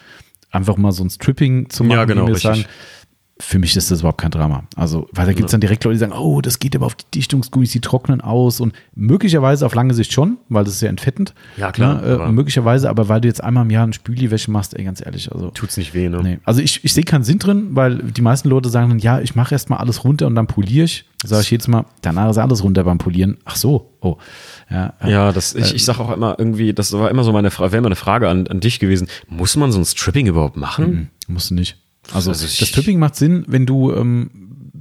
[0.51, 2.44] einfach mal so ein Stripping zu machen, Ja, genau, richtig.
[2.44, 2.66] sagen,
[3.41, 4.63] für mich ist das überhaupt kein Drama.
[4.75, 6.95] Also, weil da gibt es dann direkt Leute, die sagen, oh, das geht aber auf
[6.95, 10.89] die Dichtungsgummis, die trocknen aus und möglicherweise auf lange Sicht schon, weil das ist ja
[10.89, 11.33] entfettend.
[11.57, 12.01] Ja, klar.
[12.01, 12.07] Ne?
[12.07, 15.03] Äh, aber möglicherweise, aber weil du jetzt einmal im Jahr eine Spüliwäsche machst, ey, ganz
[15.03, 15.50] ehrlich, also.
[15.50, 16.21] Tut's nicht weh, ne?
[16.21, 16.39] Nee.
[16.43, 19.36] Also ich, ich sehe keinen Sinn drin, weil die meisten Leute sagen dann, ja, ich
[19.36, 21.05] mache erstmal alles runter und dann poliere ich.
[21.24, 23.38] Sage ich jedes Mal, danach ist alles runter beim Polieren.
[23.45, 24.17] Ach so, oh.
[24.69, 27.71] Ja, ja das, ich, ich sage auch immer irgendwie, das war immer so meine Frage,
[27.71, 29.07] wäre immer eine Frage an, an dich gewesen.
[29.27, 31.12] Muss man so ein Stripping überhaupt machen?
[31.27, 31.77] Mhm, musst du nicht.
[32.13, 34.31] Also, also das Stripping macht Sinn, wenn du, ähm,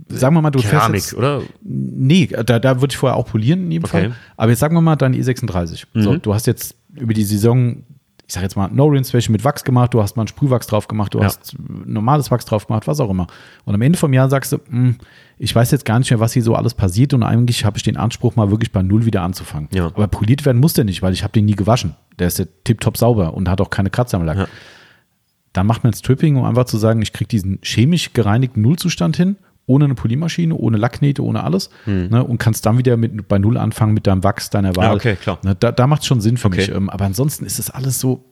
[0.08, 1.42] sagen wir mal, du Keramik, fährst jetzt, oder?
[1.62, 4.02] Nee, da, da würde ich vorher auch polieren in jedem okay.
[4.02, 4.16] Fall.
[4.36, 5.84] Aber jetzt sagen wir mal dein E36.
[5.92, 6.02] Mhm.
[6.02, 7.84] So, du hast jetzt über die Saison
[8.30, 11.14] ich sag jetzt mal, No-Rinse-Wäsche mit Wachs gemacht, du hast mal einen Sprühwachs drauf gemacht,
[11.14, 11.24] du ja.
[11.24, 13.26] hast normales Wachs drauf gemacht, was auch immer.
[13.64, 14.96] Und am Ende vom Jahr sagst du, mh, hm,
[15.38, 17.82] ich weiß jetzt gar nicht mehr, was hier so alles passiert und eigentlich habe ich
[17.82, 19.68] den Anspruch, mal wirklich bei Null wieder anzufangen.
[19.72, 19.86] Ja.
[19.86, 21.96] Aber poliert werden muss der nicht, weil ich habe den nie gewaschen.
[22.20, 24.38] Der ist ja tipptopp sauber und hat auch keine Kratzer am Lack.
[24.38, 24.46] Ja.
[25.52, 29.36] Dann macht man Stripping, um einfach zu sagen, ich kriege diesen chemisch gereinigten Nullzustand hin
[29.70, 32.08] ohne eine Poliermaschine, ohne Lacknähte, ohne alles hm.
[32.08, 34.86] ne, und kannst dann wieder mit, bei Null anfangen mit deinem Wachs deiner Wahl.
[34.86, 35.38] Ja, okay, klar.
[35.44, 36.56] Ne, da da macht es schon Sinn für okay.
[36.56, 36.68] mich.
[36.70, 38.24] Ähm, aber ansonsten ist das alles so,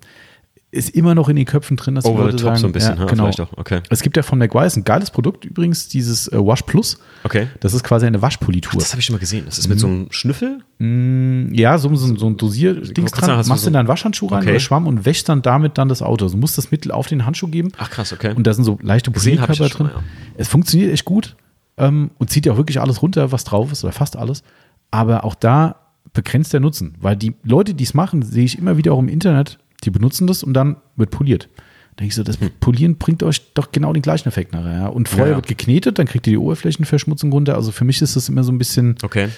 [0.70, 2.72] ist immer noch in den Köpfen drin, dass Over Leute the top sagen, so ein
[2.72, 3.24] bisschen, ja, genau.
[3.24, 3.56] vielleicht auch.
[3.56, 3.80] Okay.
[3.88, 6.98] Es gibt ja von McWise ein geiles Produkt übrigens, dieses äh, Wash Plus.
[7.24, 7.48] Okay.
[7.60, 8.72] Das ist quasi eine Waschpolitur.
[8.74, 9.46] Ach, das habe ich schon mal gesehen.
[9.46, 10.62] Das ist mit so einem Schnüffel?
[10.78, 13.26] Mm, ja, so, so, so ein Dosierdings dran.
[13.26, 14.50] Sagen, machst du so in deinen Waschhandschuh rein okay.
[14.50, 16.26] oder Schwamm und wäschst dann damit dann das Auto.
[16.26, 17.72] Also du musst das Mittel auf den Handschuh geben.
[17.78, 18.34] Ach krass, okay.
[18.34, 19.86] Und da sind so leichte Polierkörper drin.
[19.86, 20.02] Mal, ja.
[20.36, 21.36] Es funktioniert echt gut
[21.78, 24.42] ähm, und zieht ja auch wirklich alles runter, was drauf ist oder fast alles.
[24.90, 25.76] Aber auch da
[26.12, 29.08] begrenzt der Nutzen, weil die Leute, die es machen, sehe ich immer wieder auch im
[29.08, 31.48] Internet, die benutzen das und dann wird poliert.
[31.96, 32.50] Da denke ich so, das hm.
[32.60, 34.72] Polieren bringt euch doch genau den gleichen Effekt nachher.
[34.72, 34.86] Ja?
[34.86, 35.36] Und vorher ja.
[35.36, 37.54] wird geknetet, dann kriegt ihr die Oberflächenverschmutzung runter.
[37.54, 39.28] Also für mich ist das immer so ein bisschen, okay.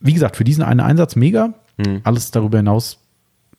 [0.00, 1.54] wie gesagt, für diesen einen Einsatz mega.
[1.78, 2.00] Hm.
[2.04, 2.98] Alles darüber hinaus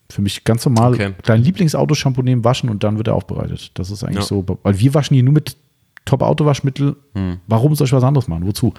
[0.10, 0.94] für mich ganz normal.
[0.94, 1.14] Okay.
[1.22, 3.72] Kleinen Lieblingsauto-Shampoo nehmen, waschen und dann wird er aufbereitet.
[3.74, 4.24] Das ist eigentlich ja.
[4.24, 5.58] so, weil wir waschen hier nur mit
[6.06, 6.96] Top-Autowaschmittel.
[7.14, 7.40] Hm.
[7.48, 8.46] Warum soll ich was anderes machen?
[8.46, 8.74] Wozu?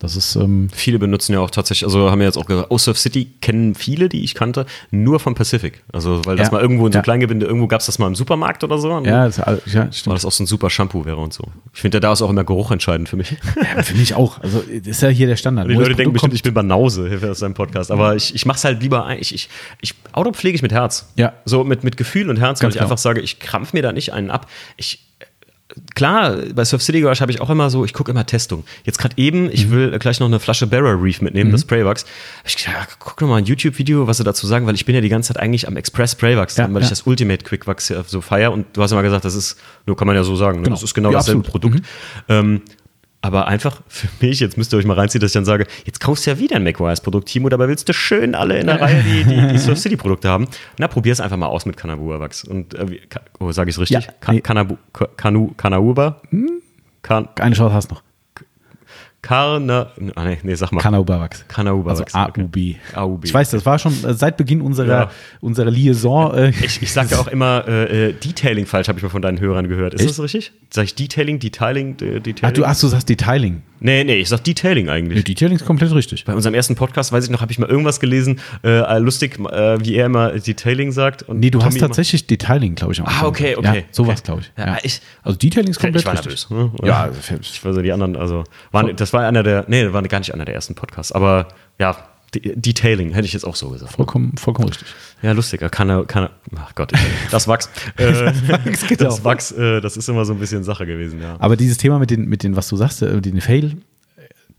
[0.00, 2.78] Das ist, ähm viele benutzen ja auch tatsächlich, also haben wir jetzt auch gesagt, oh,
[2.78, 5.82] Surf City kennen viele, die ich kannte, nur von Pacific.
[5.92, 7.02] Also, weil das ja, mal irgendwo in so ja.
[7.02, 9.00] Kleingebinde, irgendwo gab es das mal im Supermarkt oder so.
[9.00, 9.08] Ne?
[9.08, 9.56] Ja, das, ja,
[9.92, 10.06] stimmt.
[10.06, 11.44] Weil das auch so ein super Shampoo wäre und so.
[11.72, 13.36] Ich finde, da ist auch immer Geruch entscheidend für mich.
[13.56, 14.40] Ja, für mich auch.
[14.40, 15.70] Also, das ist ja hier der Standard.
[15.70, 17.90] Die Leute denken bestimmt, ich bin Banause hier für seinem Podcast.
[17.90, 19.48] Aber ich, ich mache es halt lieber, ich, ich,
[19.80, 21.08] ich, Auto pflege ich mit Herz.
[21.16, 21.32] Ja.
[21.44, 22.84] So mit, mit Gefühl und Herz, weil ich genau.
[22.84, 24.48] einfach sage, ich krampf mir da nicht einen ab.
[24.76, 25.04] Ich,
[25.94, 28.64] klar, bei Surf City Garage habe ich auch immer so, ich gucke immer Testung.
[28.84, 29.70] Jetzt gerade eben, ich mhm.
[29.70, 31.52] will gleich noch eine Flasche Barrel Reef mitnehmen, mhm.
[31.52, 32.04] das Spraywax.
[32.44, 34.94] Ich gesagt, ja, guck noch mal ein YouTube-Video, was sie dazu sagen, weil ich bin
[34.94, 36.80] ja die ganze Zeit eigentlich am Express Spraywax, ja, weil ja.
[36.80, 39.96] ich das Ultimate Quick Wax so feier und du hast immer gesagt, das ist, nur
[39.96, 40.64] kann man ja so sagen, ne?
[40.64, 40.76] genau.
[40.76, 41.62] das ist genau ja, dasselbe absolut.
[41.62, 41.84] Produkt.
[42.28, 42.34] Mhm.
[42.34, 42.62] Ähm,
[43.24, 45.98] aber einfach für mich, jetzt müsst ihr euch mal reinziehen, dass ich dann sage, jetzt
[45.98, 49.02] kaufst du ja wieder ein McWise-Produkt, Timo, dabei willst du schön alle in der Reihe
[49.02, 50.46] die, die, die Surf City-Produkte haben.
[50.76, 52.44] Na, probier es einfach mal aus mit Kanabua-Wachs.
[52.44, 53.00] Und, äh,
[53.40, 54.04] oh, sage ich es richtig?
[54.04, 54.42] Ja, nee.
[54.42, 54.76] Kanabu,
[55.16, 56.20] Kanu, Kanauba?
[56.28, 56.60] Hm?
[57.00, 58.02] Kan Eine Chance hast du noch.
[59.24, 60.82] Karna, ah, nee, nee, sag mal.
[60.82, 61.46] Kanaubawachs.
[61.48, 62.14] Kanaubawachs.
[62.14, 62.56] Also AUB.
[62.56, 62.76] Okay.
[62.94, 63.24] AUB.
[63.24, 65.10] Ich weiß, das war schon äh, seit Beginn unserer, ja.
[65.40, 66.34] unserer Liaison.
[66.34, 69.22] Äh, ich ich sage ja auch immer äh, äh, Detailing falsch, habe ich mal von
[69.22, 69.94] deinen Hörern gehört.
[69.94, 70.10] Ist Echt?
[70.10, 70.52] das richtig?
[70.68, 72.36] Sag ich Detailing, Detailing, Detailing?
[72.42, 73.62] Ach, du, ach, du sagst Detailing.
[73.84, 75.18] Nee, nee, ich sag Detailing eigentlich.
[75.18, 76.24] Nee, Detailing ist komplett richtig.
[76.24, 79.78] Bei unserem ersten Podcast, weiß ich noch, habe ich mal irgendwas gelesen, äh, lustig, äh,
[79.84, 81.22] wie er immer Detailing sagt.
[81.24, 83.02] Und nee, du Tommy hast tatsächlich Detailing, glaube ich.
[83.02, 83.80] Ah, okay, okay.
[83.80, 84.52] Ja, sowas, glaube ich.
[84.56, 85.02] Ja, ich.
[85.22, 86.48] Also Detailing ist komplett ich war richtig.
[86.48, 86.88] Nervös, ne?
[86.88, 90.18] Ja, ich weiß ja, die anderen, also, waren, das war einer der, nee, war gar
[90.18, 91.94] nicht einer der ersten Podcasts, aber ja,
[92.32, 93.92] Detailing, hätte ich jetzt auch so gesagt.
[93.92, 94.88] Vollkommen, vollkommen richtig.
[95.24, 95.70] Ja, lustiger.
[95.70, 96.92] Kann er, kann er, ach Gott,
[97.30, 97.70] das Wachs.
[97.96, 98.30] äh,
[98.98, 101.36] das Wachs, äh, das ist immer so ein bisschen Sache gewesen, ja.
[101.38, 103.78] Aber dieses Thema mit den, mit den was du sagst, äh, den Fail,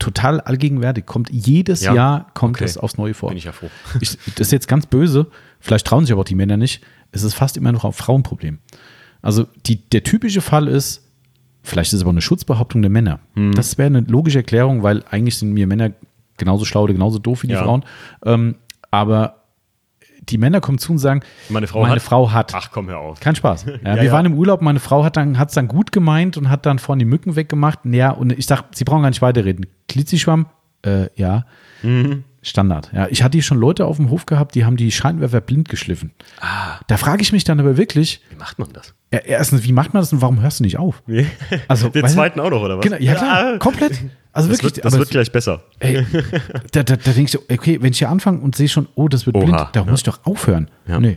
[0.00, 1.06] total allgegenwärtig.
[1.06, 1.94] Kommt jedes ja?
[1.94, 2.64] Jahr kommt okay.
[2.64, 3.28] das aufs Neue vor.
[3.28, 3.70] Bin ich ja froh.
[4.00, 5.28] Ich, das ist jetzt ganz böse.
[5.60, 6.82] Vielleicht trauen sich aber auch die Männer nicht.
[7.12, 8.58] Es ist fast immer noch ein Frauenproblem.
[9.22, 11.06] Also die, der typische Fall ist,
[11.62, 13.20] vielleicht ist es aber eine Schutzbehauptung der Männer.
[13.34, 13.52] Hm.
[13.54, 15.92] Das wäre eine logische Erklärung, weil eigentlich sind mir Männer
[16.38, 17.62] genauso schlau oder genauso doof wie die ja.
[17.62, 17.84] Frauen.
[18.24, 18.56] Ähm,
[18.90, 19.45] aber
[20.28, 22.54] die Männer kommen zu und sagen, meine Frau, meine hat, Frau hat.
[22.54, 23.20] Ach komm, hör auf.
[23.20, 23.66] Kein Spaß.
[23.86, 24.12] Ja, ja, wir ja.
[24.12, 27.00] waren im Urlaub, meine Frau hat dann hat's dann gut gemeint und hat dann vorne
[27.00, 27.80] die Mücken weggemacht.
[27.84, 29.66] Ja, und ich sag, sie brauchen gar nicht weiterreden.
[29.88, 30.46] Glitzischwamm,
[30.84, 31.44] äh, ja.
[31.82, 32.24] Mhm.
[32.42, 32.90] Standard.
[32.94, 35.68] Ja, ich hatte hier schon Leute auf dem Hof gehabt, die haben die Scheinwerfer blind
[35.68, 36.12] geschliffen.
[36.40, 36.78] Ah.
[36.86, 38.22] Da frage ich mich dann aber wirklich.
[38.30, 38.94] Wie macht man das?
[39.12, 41.02] Ja, erstens, wie macht man das und warum hörst du nicht auf?
[41.68, 42.84] Also, Den zweiten auch noch, oder was?
[42.84, 44.00] Genau, ja, klar, komplett.
[44.36, 44.76] Also das wirklich.
[44.76, 45.62] Wird, das wird gleich besser.
[45.78, 46.06] Ey,
[46.72, 49.24] da, da, da denkst du, okay, wenn ich hier anfange und sehe schon, oh, das
[49.24, 49.86] wird Oha, blind, da ja.
[49.86, 50.68] muss ich doch aufhören.
[50.86, 51.00] Ja.
[51.00, 51.16] Nee.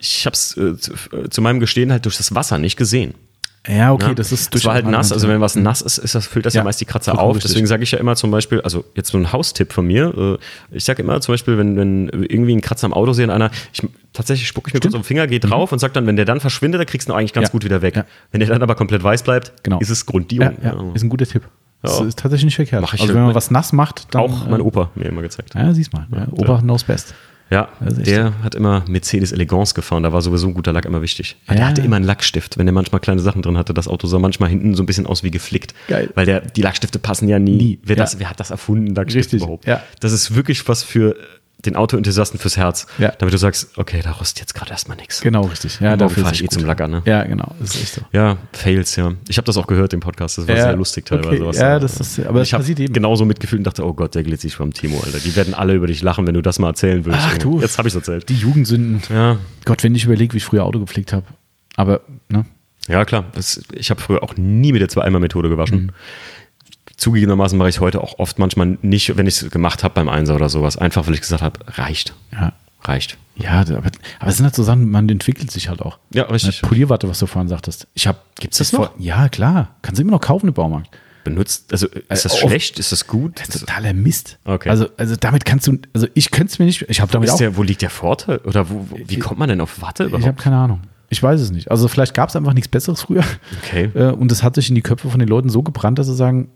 [0.00, 3.12] Ich habe es äh, zu, äh, zu, meinem Gestehen halt durch das Wasser nicht gesehen.
[3.68, 4.14] Ja, okay, ja?
[4.14, 5.12] das ist Das war halt nass.
[5.12, 7.34] Also wenn was nass ist, ist das, füllt das ja, ja meist die Kratzer auf.
[7.34, 7.50] Richtig.
[7.50, 10.38] Deswegen sage ich ja immer zum Beispiel, also jetzt so ein Haustipp von mir.
[10.72, 13.50] Äh, ich sage immer zum Beispiel, wenn, wenn irgendwie ein Kratzer am Auto sehen, einer,
[13.72, 13.82] ich,
[14.14, 14.94] tatsächlich spucke ich mir Stimmt.
[14.94, 15.74] kurz auf den Finger, gehe drauf mhm.
[15.74, 17.52] und sage dann, wenn der dann verschwindet, dann kriegst du ihn eigentlich ganz ja.
[17.52, 18.04] gut wieder weg.
[18.30, 19.80] Wenn der dann aber komplett weiß bleibt, genau.
[19.80, 20.56] ist es Grunddion.
[20.62, 21.42] Ja, Ist ein guter Tipp.
[21.82, 22.82] Das ist tatsächlich nicht verkehrt.
[22.92, 24.22] also wenn man was nass macht, dann.
[24.22, 25.54] Auch mein äh, Opa mir immer gezeigt.
[25.54, 26.06] Ja, siehst mal.
[26.32, 27.14] Opa knows best.
[27.48, 28.44] Ja, der so.
[28.44, 31.36] hat immer Mercedes Elegance gefahren, da war sowieso ein guter Lack immer wichtig.
[31.48, 31.54] Ja.
[31.54, 34.18] Der hatte immer einen Lackstift, wenn der manchmal kleine Sachen drin hatte, das Auto sah
[34.18, 35.72] manchmal hinten so ein bisschen aus wie geflickt.
[35.86, 36.10] Geil.
[36.16, 37.56] Weil der, die Lackstifte passen ja nie.
[37.56, 37.78] nie.
[37.84, 38.02] Wer, ja.
[38.02, 39.42] Das, wer hat das erfunden, Lackstift Richtig.
[39.42, 39.64] überhaupt?
[39.64, 39.80] Ja.
[40.00, 41.14] Das ist wirklich was für
[41.66, 42.86] den Autoenthusiasten fürs Herz.
[42.98, 43.12] Ja.
[43.18, 45.20] Damit du sagst, okay, da rostet jetzt gerade erstmal nichts.
[45.20, 45.80] Genau, richtig.
[45.80, 46.90] Ja, da fahre ich eh zum Lackern.
[46.90, 47.02] Ne?
[47.04, 47.54] Ja, genau.
[47.60, 48.00] Das ist echt so.
[48.12, 49.12] Ja, Fails, ja.
[49.28, 50.38] Ich habe das auch gehört im Podcast.
[50.38, 51.46] Das war ja, sehr lustig teilweise.
[51.46, 51.58] Okay.
[51.58, 54.72] Ja, das ist, aber ich habe genauso mitgefühlt und dachte, oh Gott, der glitzig vom
[54.72, 55.18] Timo, Alter.
[55.18, 57.24] Die werden alle über dich lachen, wenn du das mal erzählen würdest.
[57.26, 57.60] Ach du.
[57.60, 58.28] Jetzt habe ich es erzählt.
[58.28, 59.02] Die Jugendsünden.
[59.14, 59.38] Ja.
[59.64, 61.26] Gott, wenn ich überlege, wie ich früher Auto gepflegt habe.
[61.76, 62.46] Aber, ne?
[62.88, 63.24] Ja, klar.
[63.34, 65.82] Das, ich habe früher auch nie mit der Zwei-Eimer-Methode gewaschen.
[65.82, 65.90] Mhm.
[66.96, 70.08] Zugegebenermaßen mache ich es heute auch oft manchmal nicht, wenn ich es gemacht habe beim
[70.08, 70.78] Einser oder sowas.
[70.78, 72.14] Einfach, weil ich gesagt habe, reicht.
[72.32, 72.52] Ja.
[72.84, 73.18] Reicht.
[73.36, 75.98] Ja, aber, aber es sind halt so Sachen, man entwickelt sich halt auch.
[76.14, 76.62] Ja, richtig.
[76.62, 77.86] Polierwatte, was du vorhin sagtest.
[77.94, 78.18] Ich habe.
[78.38, 78.92] Gibt's das noch?
[78.92, 79.74] Vor, ja, klar.
[79.82, 80.88] Kannst du immer noch kaufen im Baumarkt.
[81.24, 82.78] Benutzt, also ist das äh, schlecht?
[82.78, 83.40] Ist das gut?
[83.40, 84.38] Das ist totaler Mist.
[84.44, 84.70] Okay.
[84.70, 87.36] Also, also damit kannst du, also ich könnte es mir nicht, ich habe damit auch.
[87.36, 88.38] Der, wo liegt der Vorteil?
[88.38, 90.22] Oder wo, wo, wie kommt man denn auf Watte überhaupt?
[90.22, 90.82] Ich habe keine Ahnung.
[91.08, 91.70] Ich weiß es nicht.
[91.70, 93.24] Also vielleicht gab es einfach nichts Besseres früher.
[93.64, 93.90] Okay.
[93.94, 96.14] Äh, und das hat sich in die Köpfe von den Leuten so gebrannt, dass sie
[96.14, 96.48] sagen,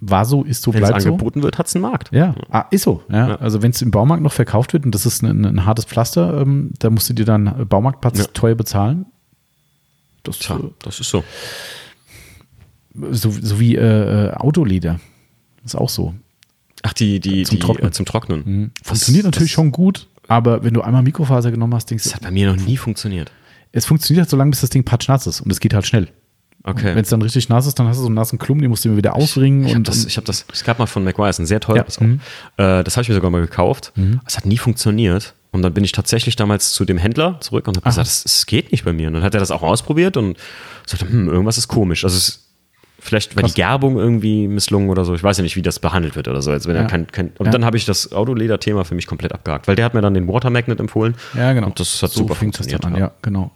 [0.00, 0.92] war so, ist so, bleibt so.
[0.92, 2.10] Wenn es angeboten wird, hat es einen Markt.
[2.12, 3.02] Ja, ah, ist so.
[3.08, 3.28] Ja.
[3.28, 3.36] ja.
[3.36, 6.40] Also wenn es im Baumarkt noch verkauft wird und das ist ein, ein hartes Pflaster,
[6.40, 8.24] ähm, da musst du dir dann Baumarktplatz ja.
[8.26, 9.06] teuer bezahlen.
[10.22, 11.24] Das, Tja, äh, das ist so.
[12.94, 15.00] So, so wie äh, äh Autoleder.
[15.62, 16.14] Das ist auch so.
[16.82, 17.88] Ach, die, die, zum die, Trocknen.
[17.88, 18.42] Äh, zum Trocknen.
[18.44, 18.70] Mhm.
[18.82, 22.10] Funktioniert das, natürlich das, schon gut, aber wenn du einmal Mikrofaser genommen hast, denkst du.
[22.10, 23.32] Das hat bei mir noch nie funktioniert.
[23.72, 26.08] Es funktioniert halt so lange, bis das Ding patschnass ist und es geht halt schnell.
[26.68, 26.94] Okay.
[26.94, 28.84] Wenn es dann richtig nass ist, dann hast du so einen nassen Klumpen, den musst
[28.84, 29.62] du immer wieder ausringen.
[29.62, 31.98] Ich, ich habe das, ich hab das, es gab mal von McGuire, ein sehr teures
[32.00, 32.06] ja.
[32.06, 32.20] mhm.
[32.58, 33.92] äh, Das habe ich mir sogar mal gekauft.
[33.96, 34.20] Mhm.
[34.26, 35.34] Es hat nie funktioniert.
[35.50, 38.70] Und dann bin ich tatsächlich damals zu dem Händler zurück und habe gesagt, es geht
[38.70, 39.08] nicht bei mir.
[39.08, 40.36] Und dann hat er das auch ausprobiert und
[40.84, 42.04] sagte, hm, irgendwas ist komisch.
[42.04, 42.44] Also es
[43.00, 45.14] Vielleicht war die Gerbung irgendwie misslungen oder so.
[45.14, 46.50] Ich weiß ja nicht, wie das behandelt wird oder so.
[46.50, 46.82] Als wenn ja.
[46.82, 47.52] er kein, kein, und ja.
[47.52, 50.26] dann habe ich das Autoleder-Thema für mich komplett abgehakt, weil der hat mir dann den
[50.26, 51.14] Water Magnet empfohlen.
[51.34, 51.68] Ja, genau.
[51.68, 52.84] Und das hat so super funktioniert.
[52.84, 53.52] An, ja, genau.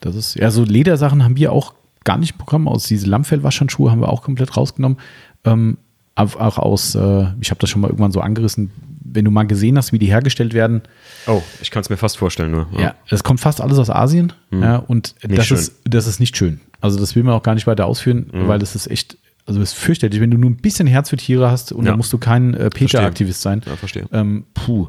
[0.00, 1.74] Das ist, ja, so Ledersachen haben wir auch
[2.04, 2.68] gar nicht Programm.
[2.68, 4.98] Aus diese Lammfellwaschhandschuhe haben wir auch komplett rausgenommen.
[5.44, 5.78] Ähm,
[6.16, 8.70] auch aus, äh, ich habe das schon mal irgendwann so angerissen,
[9.04, 10.82] wenn du mal gesehen hast, wie die hergestellt werden.
[11.26, 12.66] Oh, ich kann es mir fast vorstellen, nur.
[12.78, 14.32] Ja, es kommt fast alles aus Asien.
[14.50, 14.62] Mhm.
[14.62, 16.60] Ja, und das ist, das ist nicht schön.
[16.80, 18.48] Also, das will man auch gar nicht weiter ausführen, mhm.
[18.48, 20.20] weil das ist echt, also das ist fürchterlich.
[20.20, 21.90] Wenn du nur ein bisschen Herz für Tiere hast und ja.
[21.90, 23.62] dann musst du kein äh, Peter-Aktivist sein.
[23.66, 24.06] Ja, verstehe.
[24.12, 24.88] Ähm, puh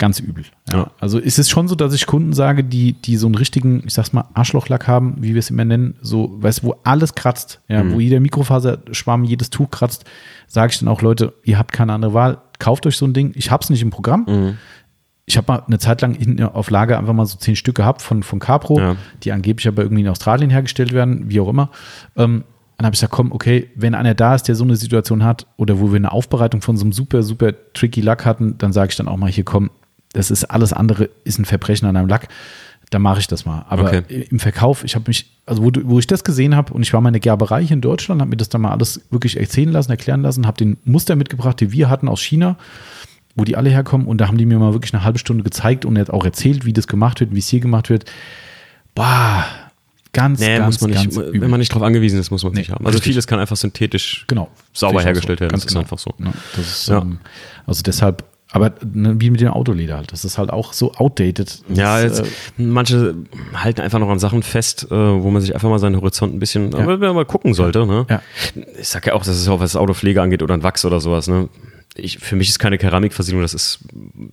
[0.00, 0.44] ganz übel.
[0.72, 0.78] Ja.
[0.78, 0.90] Ja.
[0.98, 3.94] Also ist es schon so, dass ich Kunden sage, die, die so einen richtigen, ich
[3.94, 7.60] sag's mal, Arschlochlack haben, wie wir es immer nennen, so, weißt du, wo alles kratzt,
[7.68, 7.92] ja, mhm.
[7.92, 10.04] wo jeder Mikrofaserschwamm, jedes Tuch kratzt,
[10.48, 13.32] sage ich dann auch, Leute, ihr habt keine andere Wahl, kauft euch so ein Ding.
[13.36, 14.24] Ich hab's nicht im Programm.
[14.26, 14.58] Mhm.
[15.26, 18.02] Ich habe mal eine Zeit lang hinten auf Lager einfach mal so zehn Stück gehabt
[18.02, 18.96] von, von Capro, ja.
[19.22, 21.70] die angeblich aber irgendwie in Australien hergestellt werden, wie auch immer.
[22.16, 22.42] Ähm,
[22.80, 25.46] dann habe ich gesagt, komm, okay, wenn einer da ist, der so eine Situation hat
[25.58, 28.88] oder wo wir eine Aufbereitung von so einem super, super tricky Lack hatten, dann sage
[28.90, 29.70] ich dann auch mal hier, komm,
[30.12, 32.28] das ist alles andere, ist ein Verbrechen an einem Lack.
[32.90, 33.64] Da mache ich das mal.
[33.68, 34.26] Aber okay.
[34.30, 37.00] im Verkauf, ich habe mich, also wo, wo ich das gesehen habe und ich war
[37.00, 39.70] mal in der Gerberei hier in Deutschland, habe mir das dann mal alles wirklich erzählen
[39.70, 42.56] lassen, erklären lassen, habe den Muster mitgebracht, die wir hatten aus China,
[43.36, 45.84] wo die alle herkommen und da haben die mir mal wirklich eine halbe Stunde gezeigt
[45.84, 48.10] und jetzt auch erzählt, wie das gemacht wird, wie es hier gemacht wird.
[48.96, 49.44] Boah,
[50.12, 52.54] ganz, nee, ganz, muss man nicht, Wenn man nicht darauf angewiesen ist, muss man es
[52.56, 52.84] nee, nicht haben.
[52.84, 53.12] Also richtig.
[53.12, 55.42] vieles kann einfach synthetisch genau, sauber hergestellt so.
[55.42, 55.52] werden.
[55.52, 55.80] Ganz das genau.
[55.82, 56.12] ist einfach so.
[56.18, 56.98] Ja, ist, ja.
[56.98, 57.20] ähm,
[57.66, 60.12] also deshalb aber ne, wie mit dem Autoleder halt.
[60.12, 61.62] Das ist halt auch so outdated.
[61.68, 62.24] Das ja, jetzt, äh,
[62.56, 63.14] manche
[63.54, 66.40] halten einfach noch an Sachen fest, äh, wo man sich einfach mal seinen Horizont ein
[66.40, 67.12] bisschen ja.
[67.12, 67.86] mal gucken sollte.
[67.86, 68.06] Ne?
[68.08, 68.22] Ja.
[68.78, 71.28] Ich sag ja auch, dass es auch was Autopflege angeht oder ein Wachs oder sowas.
[71.28, 71.48] Ne?
[71.96, 73.80] Ich, für mich ist keine Keramikversiegelung, das ist,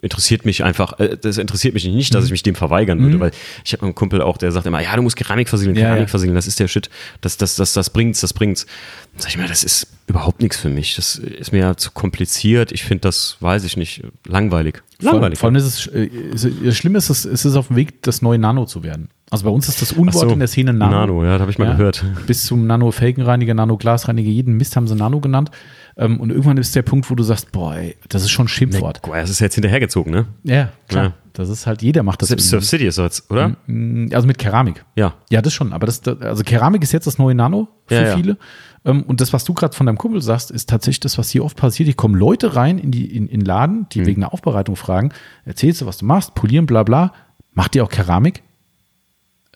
[0.02, 2.34] interessiert mich einfach, äh, das interessiert mich nicht, dass ich mhm.
[2.34, 3.20] mich dem verweigern würde, mhm.
[3.20, 3.32] weil
[3.66, 6.08] ich habe einen Kumpel auch, der sagt immer, ja, du musst Keramik versiegeln, Keramik ja,
[6.08, 6.90] versiegeln, das ist der Shit,
[7.22, 8.66] das, das, das, das bringt's, das bringt's.
[9.14, 11.92] Dann sag ich mir, das ist überhaupt nichts für mich, das ist mir ja zu
[11.92, 14.84] kompliziert, ich finde das, weiß ich nicht, langweilig.
[15.00, 15.40] Langweilig.
[15.40, 18.22] Vor, allem ist es, äh, ist, das Schlimme ist, es ist auf dem Weg, das
[18.22, 19.10] neue Nano zu werden.
[19.30, 20.92] Also bei uns ist das Unwort so, in der Szene Nano.
[20.92, 22.04] Nano, ja, das habe ich mal ja, gehört.
[22.28, 25.52] Bis zum Nano-Felgenreiniger, Nano-Glasreiniger, jeden Mist haben sie Nano genannt.
[26.00, 28.50] Ähm, und irgendwann ist der Punkt, wo du sagst, boah, ey, das ist schon ein
[28.50, 29.02] Schimpfwort.
[29.06, 30.28] Nee, das ist jetzt hinterhergezogen, ne?
[30.44, 31.04] Ja, klar.
[31.06, 31.14] Ja.
[31.34, 32.30] Das ist halt, jeder macht das.
[32.30, 33.56] Selbst Surf City ist das, oder?
[33.68, 34.84] Mm, also mit Keramik.
[34.96, 35.16] Ja.
[35.30, 35.74] Ja, das schon.
[35.74, 38.38] Aber das, also Keramik ist jetzt das neue Nano für ja, viele.
[38.86, 41.44] Ähm, und das, was du gerade von deinem Kumpel sagst, ist tatsächlich das, was hier
[41.44, 41.86] oft passiert.
[41.86, 44.06] Hier kommen Leute rein in die in, in Laden, die mhm.
[44.08, 45.12] wegen einer Aufbereitung fragen,
[45.46, 47.14] erzählst du, was du machst, polieren, bla bla.
[47.54, 48.44] Macht ihr auch Keramik?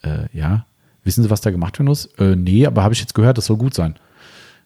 [0.02, 0.66] Äh, ja.
[1.04, 2.06] Wissen Sie, was da gemacht werden muss?
[2.18, 3.96] Äh, nee, aber habe ich jetzt gehört, das soll gut sein.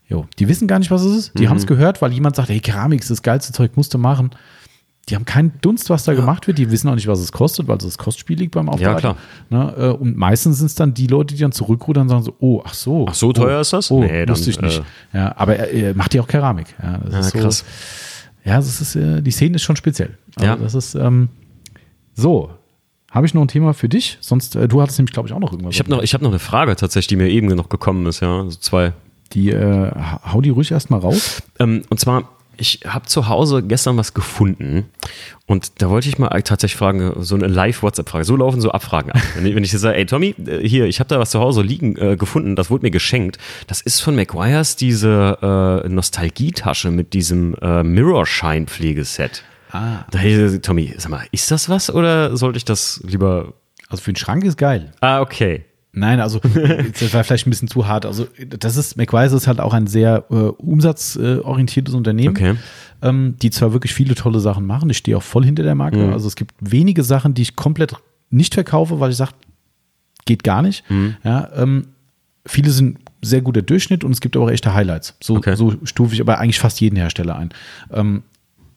[0.08, 1.38] Jo, die wissen gar nicht, was es ist.
[1.38, 1.50] Die mhm.
[1.50, 4.30] haben es gehört, weil jemand sagt, hey, Keramik ist das geilste Zeug, musst du machen.
[5.08, 6.20] Die haben keinen Dunst, was da ja.
[6.20, 6.58] gemacht wird.
[6.58, 8.82] Die wissen auch nicht, was es kostet, weil es das Kostspiel liegt beim Aufbau.
[8.82, 9.16] Ja, klar.
[9.50, 12.34] Ne, äh, und meistens sind es dann die Leute, die dann zurückrudern und sagen so,
[12.40, 13.06] oh, ach so.
[13.08, 13.90] Ach so teuer oh, ist das?
[13.90, 14.82] Oh, nee, wusste ich nicht.
[15.12, 16.74] Äh, ja, aber er, er, macht ja auch Keramik.
[16.82, 17.64] Ja, das ja, ist so, krass.
[18.44, 20.18] Ja, das ist, äh, die Szene ist schon speziell.
[20.36, 20.56] Also ja.
[20.56, 21.28] Das ist, ähm,
[22.14, 22.50] so,
[23.12, 24.18] habe ich noch ein Thema für dich?
[24.20, 25.74] Sonst, äh, du hattest nämlich, glaube ich, auch noch irgendwas.
[25.74, 28.40] Ich habe noch, hab noch eine Frage tatsächlich, die mir eben noch gekommen ist, ja.
[28.42, 28.92] Also zwei.
[29.32, 29.90] Die, äh,
[30.32, 31.42] hau die ruhig erstmal raus.
[31.58, 34.86] Ähm, und zwar, ich habe zu Hause gestern was gefunden
[35.46, 38.24] und da wollte ich mal tatsächlich fragen, so eine Live-WhatsApp-Frage.
[38.24, 39.20] So laufen so Abfragen ab.
[39.34, 41.62] Wenn ich, wenn ich sage, ey Tommy, äh, hier, ich habe da was zu Hause
[41.62, 43.38] liegen äh, gefunden, das wurde mir geschenkt.
[43.66, 49.42] Das ist von McGuire's diese äh, Nostalgietasche mit diesem äh, Mirror-Shine-Pflegeset.
[49.72, 50.04] Ah.
[50.10, 53.52] Da hey, Tommy, sag mal, ist das was oder sollte ich das lieber.
[53.88, 54.92] Also für den Schrank ist geil.
[55.00, 55.65] Ah, okay.
[55.98, 56.40] Nein, also
[57.00, 58.04] das war vielleicht ein bisschen zu hart.
[58.04, 62.54] Also das ist, McWise ist halt auch ein sehr äh, umsatzorientiertes Unternehmen, okay.
[63.00, 64.90] ähm, die zwar wirklich viele tolle Sachen machen.
[64.90, 65.96] Ich stehe auch voll hinter der Marke.
[65.96, 66.12] Mhm.
[66.12, 67.94] Also es gibt wenige Sachen, die ich komplett
[68.28, 69.32] nicht verkaufe, weil ich sage,
[70.26, 70.88] geht gar nicht.
[70.90, 71.16] Mhm.
[71.24, 71.86] Ja, ähm,
[72.44, 75.16] viele sind sehr guter Durchschnitt und es gibt aber auch echte Highlights.
[75.22, 75.56] So, okay.
[75.56, 77.50] so stufe ich aber eigentlich fast jeden Hersteller ein.
[77.90, 78.22] Ähm,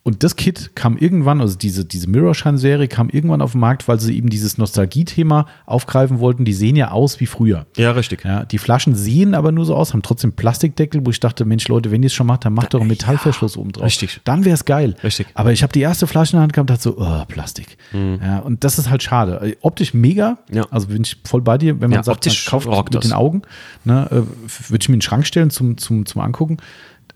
[0.09, 3.99] und das Kit kam irgendwann, also diese, diese Mirrorshine-Serie kam irgendwann auf den Markt, weil
[3.99, 6.45] sie eben dieses Nostalgie-Thema aufgreifen wollten.
[6.45, 7.67] Die sehen ja aus wie früher.
[7.77, 8.25] Ja, richtig.
[8.25, 11.67] Ja, die Flaschen sehen aber nur so aus, haben trotzdem Plastikdeckel, wo ich dachte, Mensch,
[11.67, 13.85] Leute, wenn ihr es schon macht, dann macht doch einen Metallverschluss ja, oben drauf.
[13.85, 14.19] Richtig.
[14.23, 14.95] Dann wäre es geil.
[15.03, 15.27] Richtig.
[15.35, 17.77] Aber ich habe die erste Flasche in der Hand gehabt und dachte so, oh, Plastik.
[17.91, 18.19] Mhm.
[18.23, 19.39] Ja, und das ist halt schade.
[19.43, 20.39] Äh, optisch mega.
[20.51, 20.63] Ja.
[20.71, 23.03] Also bin ich voll bei dir, wenn man ja, sagt, man kauft mit das.
[23.03, 23.43] den Augen.
[23.85, 24.15] Ne, äh,
[24.71, 26.57] Würde ich mir in den Schrank stellen zum, zum, zum Angucken.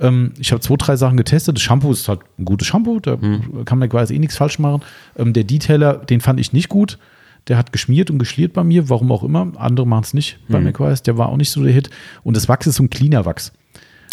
[0.03, 1.55] Ähm, ich habe zwei, drei Sachen getestet.
[1.55, 3.65] Das Shampoo ist halt ein gutes Shampoo, da hm.
[3.65, 4.83] kann man quasi eh nichts falsch machen.
[5.17, 6.99] Ähm, der Detailer, den fand ich nicht gut.
[7.47, 9.51] Der hat geschmiert und geschliert bei mir, warum auch immer.
[9.57, 10.65] Andere machen es nicht bei hm.
[10.65, 11.03] McWise.
[11.03, 11.89] Der war auch nicht so der Hit.
[12.23, 13.51] Und das Wachs ist so ein cleaner Wachs.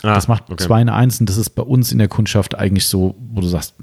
[0.02, 0.64] Ah, das macht okay.
[0.64, 3.48] zwei in eins und das ist bei uns in der Kundschaft eigentlich so, wo du
[3.48, 3.74] sagst,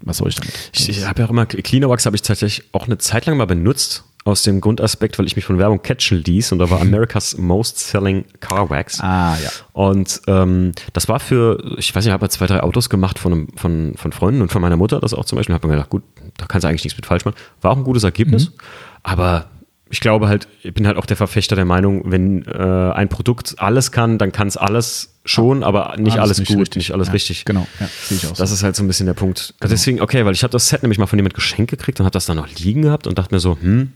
[0.00, 0.52] was soll ich damit?
[0.72, 3.36] Ich, ich habe ja auch immer, Cleaner Wax habe ich tatsächlich auch eine Zeit lang
[3.36, 6.80] mal benutzt aus dem Grundaspekt, weil ich mich von Werbung catchen ließ und da war
[6.80, 9.00] America's Most Selling Car Wax.
[9.00, 9.50] Ah, ja.
[9.72, 13.48] Und ähm, das war für, ich weiß nicht, ich habe zwei, drei Autos gemacht von,
[13.56, 15.54] von, von Freunden und von meiner Mutter das auch zum Beispiel.
[15.54, 16.02] Da habe mir gedacht, gut,
[16.36, 17.36] da kannst du eigentlich nichts mit falsch machen.
[17.62, 18.54] War auch ein gutes Ergebnis, mhm.
[19.02, 19.46] aber
[19.90, 23.56] ich glaube halt, ich bin halt auch der Verfechter der Meinung, wenn äh, ein Produkt
[23.58, 26.76] alles kann, dann kann es alles schon, aber nicht alles, alles nicht gut, richtig.
[26.76, 27.44] nicht alles ja, richtig.
[27.44, 28.36] Genau, ja, sehe ich auch.
[28.36, 28.54] Das so.
[28.54, 29.54] ist halt so ein bisschen der Punkt.
[29.58, 29.70] Genau.
[29.70, 32.12] Deswegen, okay, weil ich habe das Set nämlich mal von jemand geschenkt gekriegt und habe
[32.12, 33.92] das dann noch liegen gehabt und dachte mir so, hm,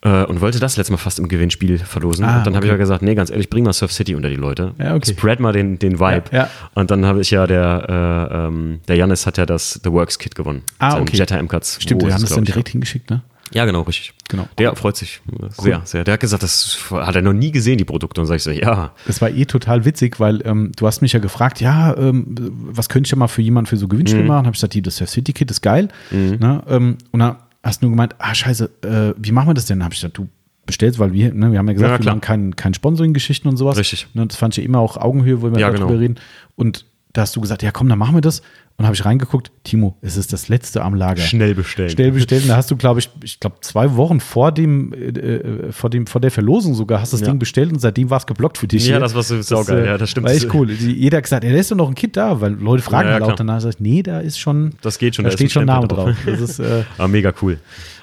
[0.00, 2.24] äh, und wollte das letztes Mal fast im Gewinnspiel verlosen.
[2.24, 2.56] Ah, und dann okay.
[2.56, 4.74] habe ich ja gesagt, nee, ganz ehrlich, bring mal Surf City unter die Leute.
[4.78, 5.12] Ja, okay.
[5.12, 6.24] Spread mal den, den Vibe.
[6.32, 6.50] Ja, ja.
[6.74, 10.18] Und dann habe ich ja, der, äh, ähm, der Janis hat ja das The Works
[10.18, 10.62] Kit gewonnen.
[10.78, 11.16] Ah, okay.
[11.16, 11.78] Jetta M-Cuts.
[11.82, 13.22] Stimmt, der Janis dann direkt hingeschickt, ne?
[13.52, 14.12] Ja, genau, richtig.
[14.28, 14.48] Genau.
[14.58, 15.20] Der freut sich
[15.58, 15.82] sehr, cool.
[15.86, 16.04] sehr.
[16.04, 18.20] Der hat gesagt, das hat er noch nie gesehen, die Produkte.
[18.20, 18.92] Und sage ich so, ja.
[19.06, 22.24] Das war eh total witzig, weil ähm, du hast mich ja gefragt, ja, ähm,
[22.70, 24.28] was könnte ich ja mal für jemanden für so Gewinnspiel mhm.
[24.28, 24.46] machen?
[24.46, 25.88] Habe ich gesagt, das Surf City Kit ist geil.
[26.10, 26.36] Mhm.
[26.40, 26.62] Ne?
[26.68, 29.82] Ähm, und dann hast du nur gemeint, ah, scheiße, äh, wie machen wir das denn?
[29.82, 30.28] Habe ich gesagt, du
[30.66, 33.56] bestellst, weil wir, ne, wir haben ja gesagt, ja, wir machen kein, kein Sponsoring-Geschichten und
[33.56, 33.78] sowas.
[33.78, 34.06] Richtig.
[34.14, 35.98] Ne, das fand ich ja immer auch Augenhöhe, wo wir ja, darüber genau.
[35.98, 36.16] reden.
[36.54, 36.84] Und
[37.18, 38.42] da hast du gesagt, ja komm, dann machen wir das.
[38.76, 41.20] Und habe ich reingeguckt, Timo, es ist das letzte am Lager.
[41.20, 41.90] Schnell bestellen.
[41.90, 42.44] Schnell bestellen.
[42.46, 46.06] Da hast du, glaube ich, ich glaube, zwei Wochen vor dem, äh, äh, vor dem,
[46.06, 47.32] vor der Verlosung sogar hast du das ja.
[47.32, 48.86] Ding bestellt und seitdem war es geblockt für dich.
[48.86, 49.00] Ja, hier.
[49.00, 50.28] das war so saugeil, äh, ja, das stimmt.
[50.28, 50.70] War echt cool.
[50.70, 53.18] Jeder hat gesagt, ja, da ist doch noch ein Kit da, weil Leute fragen ja,
[53.18, 55.36] ja, halt auch danach, sag ich, nee, da ist schon, das geht schon, da, da
[55.36, 56.14] steht schon Name drauf.
[56.24, 57.58] Das ist, äh, ah, mega cool.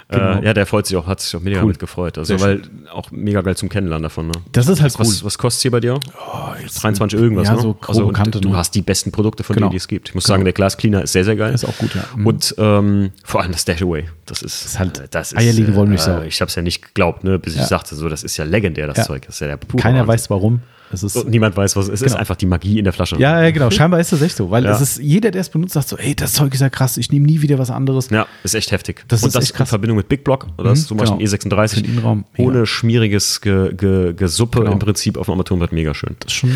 [0.08, 0.40] Genau.
[0.40, 1.74] Äh, ja, der freut sich auch, hat sich auch mega cool.
[1.74, 2.20] gefreut.
[2.20, 4.28] Also, weil auch mega geil zum Kennenlernen davon.
[4.28, 4.34] Ne?
[4.52, 5.14] Das ist halt was, cool.
[5.14, 5.96] Was, was kostet hier bei dir?
[5.96, 7.62] Oh, 23 irgendwas, ja, ne?
[7.62, 8.58] so also, Kante, du ne?
[8.58, 9.68] hast die besten Produkte von genau.
[9.68, 10.10] denen, die es gibt.
[10.10, 10.36] Ich muss genau.
[10.36, 11.54] sagen, der Glas Cleaner ist sehr, sehr geil.
[11.54, 12.04] Ist auch gut, ja.
[12.16, 12.28] Mhm.
[12.28, 14.06] Und ähm, vor allem das Stashaway.
[14.28, 16.62] Das ist, das ist halt das ist, Eierliegen wollen nicht äh, Ich habe es ja
[16.62, 17.64] nicht geglaubt, ne, bis ja.
[17.64, 19.04] ich sagte, so, das ist ja legendär, das ja.
[19.06, 19.24] Zeug.
[19.26, 20.08] Das ist ja der Keiner Wahnsinn.
[20.08, 20.62] weiß warum.
[21.04, 22.14] Es ist, und niemand weiß, was es genau.
[22.14, 22.20] ist.
[22.20, 23.18] Einfach die Magie in der Flasche.
[23.18, 23.70] Ja, ja, genau.
[23.70, 24.72] Scheinbar ist das echt so, weil ja.
[24.72, 26.98] es ist jeder, der es benutzt, sagt so, ey, das Zeug ist ja krass.
[26.98, 28.10] Ich nehme nie wieder was anderes.
[28.10, 29.04] Ja, ist echt heftig.
[29.08, 31.62] Das und ist das in Verbindung mit Big Block oder mhm, zum Beispiel genau.
[31.62, 34.74] E36 Innenraum, ohne schmieriges Ge Ge Gesuppe genau.
[34.74, 36.16] im Prinzip auf dem Armaturenbrett mega schön.
[36.20, 36.52] Das ist schon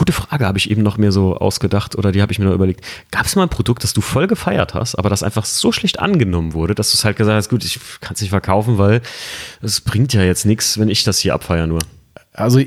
[0.00, 2.54] Gute Frage habe ich eben noch mir so ausgedacht oder die habe ich mir noch
[2.54, 2.82] überlegt.
[3.10, 5.98] Gab es mal ein Produkt, das du voll gefeiert hast, aber das einfach so schlecht
[5.98, 9.02] angenommen wurde, dass du es halt gesagt hast, gut, ich kann es nicht verkaufen, weil
[9.60, 11.80] es bringt ja jetzt nichts, wenn ich das hier abfeiere nur.
[12.42, 12.60] Also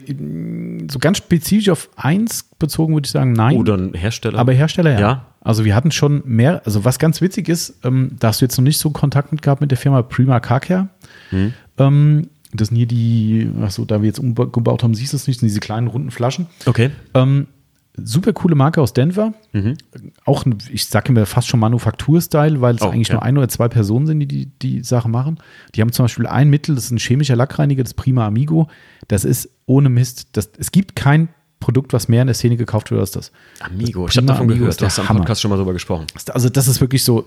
[0.91, 3.57] so ganz spezifisch auf eins bezogen würde ich sagen, nein.
[3.57, 4.39] Oder ein Hersteller.
[4.39, 4.99] Aber Hersteller, ja.
[4.99, 5.25] ja.
[5.41, 8.57] Also wir hatten schon mehr, also was ganz witzig ist, ähm, da hast du jetzt
[8.57, 10.87] noch nicht so Kontakt mit gehabt mit der Firma Prima Carcare.
[11.31, 11.53] Hm.
[11.77, 15.39] Ähm, das sind hier die, achso, da wir jetzt umgebaut haben, siehst du es nicht,
[15.39, 16.47] sind diese kleinen runden Flaschen.
[16.65, 16.91] Okay.
[17.13, 17.47] Ähm,
[17.95, 19.33] super coole Marke aus Denver.
[19.51, 19.77] Mhm.
[20.25, 23.15] Auch, ich sage immer fast schon Manufaktur-Style, weil es oh, eigentlich ja.
[23.15, 25.37] nur ein oder zwei Personen sind, die, die die Sache machen.
[25.75, 28.67] Die haben zum Beispiel ein Mittel, das ist ein chemischer Lackreiniger, das Prima Amigo.
[29.07, 30.29] Das ist ohne Mist.
[30.33, 31.29] Das, es gibt kein
[31.59, 33.31] Produkt, was mehr in der Szene gekauft wird als das.
[33.59, 36.07] Amigo, das ich habe davon Amigo gehört, du hast am Podcast schon mal drüber gesprochen.
[36.33, 37.25] Also das ist wirklich so,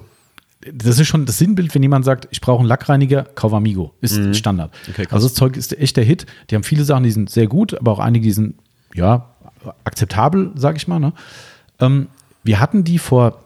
[0.73, 3.95] das ist schon das Sinnbild, wenn jemand sagt, ich brauche einen Lackreiniger, kauf Amigo.
[4.01, 4.35] Ist mhm.
[4.35, 4.75] Standard.
[4.91, 6.27] Okay, also das Zeug ist echt der Hit.
[6.51, 8.57] Die haben viele Sachen, die sind sehr gut, aber auch einige, die sind,
[8.95, 9.36] ja,
[9.85, 10.99] akzeptabel, sag ich mal.
[10.99, 11.13] Ne?
[11.81, 12.09] Ähm,
[12.43, 13.43] wir hatten die vor,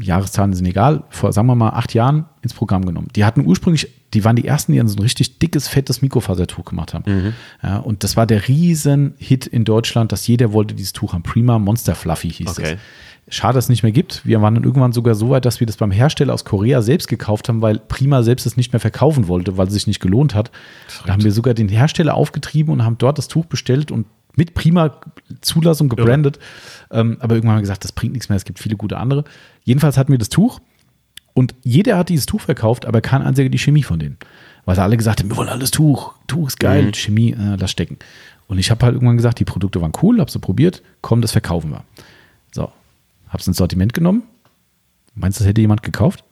[0.00, 3.08] Jahreszahlen sind egal, vor, sagen wir mal, acht Jahren ins Programm genommen.
[3.16, 6.94] Die hatten ursprünglich, die waren die ersten, die so ein richtig dickes, fettes Mikrofasertuch gemacht
[6.94, 7.04] haben.
[7.06, 7.32] Mhm.
[7.62, 11.22] Ja, und das war der Riesen-Hit in Deutschland, dass jeder wollte dieses Tuch haben.
[11.22, 12.72] Prima Monster Fluffy hieß okay.
[12.72, 12.80] das.
[13.26, 14.26] Schade, dass es nicht mehr gibt.
[14.26, 17.08] Wir waren dann irgendwann sogar so weit, dass wir das beim Hersteller aus Korea selbst
[17.08, 20.34] gekauft haben, weil Prima selbst es nicht mehr verkaufen wollte, weil es sich nicht gelohnt
[20.34, 20.50] hat.
[21.06, 24.04] Da haben wir sogar den Hersteller aufgetrieben und haben dort das Tuch bestellt und
[24.36, 25.00] mit Prima
[25.40, 26.38] Zulassung gebrandet.
[26.90, 27.00] Ja.
[27.00, 29.24] Ähm, aber irgendwann haben wir gesagt, das bringt nichts mehr, es gibt viele gute andere.
[29.64, 30.60] Jedenfalls hatten wir das Tuch
[31.34, 34.18] und jeder hat dieses Tuch verkauft, aber kein einziger die Chemie von denen.
[34.64, 36.94] Weil sie alle gesagt haben, wir wollen alles Tuch, Tuch ist geil, mhm.
[36.94, 37.98] Chemie, äh, lass stecken.
[38.46, 41.32] Und ich habe halt irgendwann gesagt, die Produkte waren cool, habe sie probiert, komm, das
[41.32, 41.84] verkaufen wir.
[42.52, 42.70] So,
[43.28, 44.22] habe es ins Sortiment genommen.
[45.14, 46.24] Meinst du, das hätte jemand gekauft?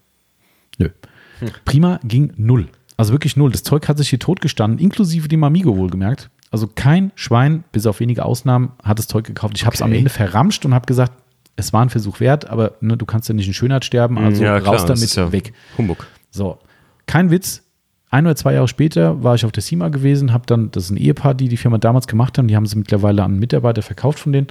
[0.79, 0.91] Nö.
[1.39, 1.51] Hm.
[1.65, 2.69] Prima ging null.
[2.97, 3.51] Also wirklich null.
[3.51, 6.31] Das Zeug hat sich hier totgestanden, inklusive dem Amigo wohlgemerkt.
[6.53, 9.55] Also kein Schwein, bis auf wenige Ausnahmen, hat das Zeug gekauft.
[9.57, 11.13] Ich habe es am Ende verramscht und habe gesagt,
[11.57, 14.25] es war ein Versuch wert, aber ne, du kannst ja nicht in Schönheit sterben, hm,
[14.25, 15.55] also ja, raus damit, ja weg.
[15.77, 16.07] Humbug.
[16.31, 16.59] So,
[17.07, 17.63] kein Witz.
[18.11, 20.91] Ein oder zwei Jahre später war ich auf der CIMA gewesen, habe dann, das ist
[20.91, 23.81] ein Ehepaar, die die Firma damals gemacht haben, die haben sie mittlerweile an einen Mitarbeiter
[23.81, 24.49] verkauft von denen.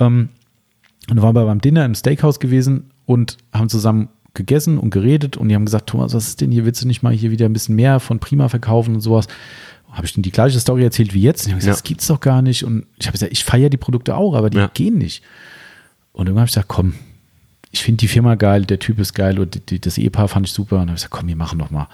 [0.00, 0.30] Ähm,
[1.08, 5.48] und waren wir beim Dinner im Steakhouse gewesen und haben zusammen gegessen und geredet und
[5.48, 6.64] die haben gesagt, Thomas, was ist denn hier?
[6.64, 9.28] Willst du nicht mal hier wieder ein bisschen mehr von Prima verkaufen und sowas?
[9.94, 11.42] Habe ich denn die gleiche Story erzählt wie jetzt?
[11.42, 11.80] Und die haben gesagt, ja.
[11.80, 12.64] das gibt's doch gar nicht.
[12.64, 14.70] Und ich habe gesagt, ich feiere die Produkte auch, aber die ja.
[14.72, 15.22] gehen nicht.
[16.12, 16.94] Und irgendwann habe ich gesagt, komm,
[17.70, 20.46] ich finde die Firma geil, der Typ ist geil und die, die, das Ehepaar fand
[20.46, 20.76] ich super.
[20.76, 21.88] Und dann habe ich gesagt, komm, wir machen doch mal.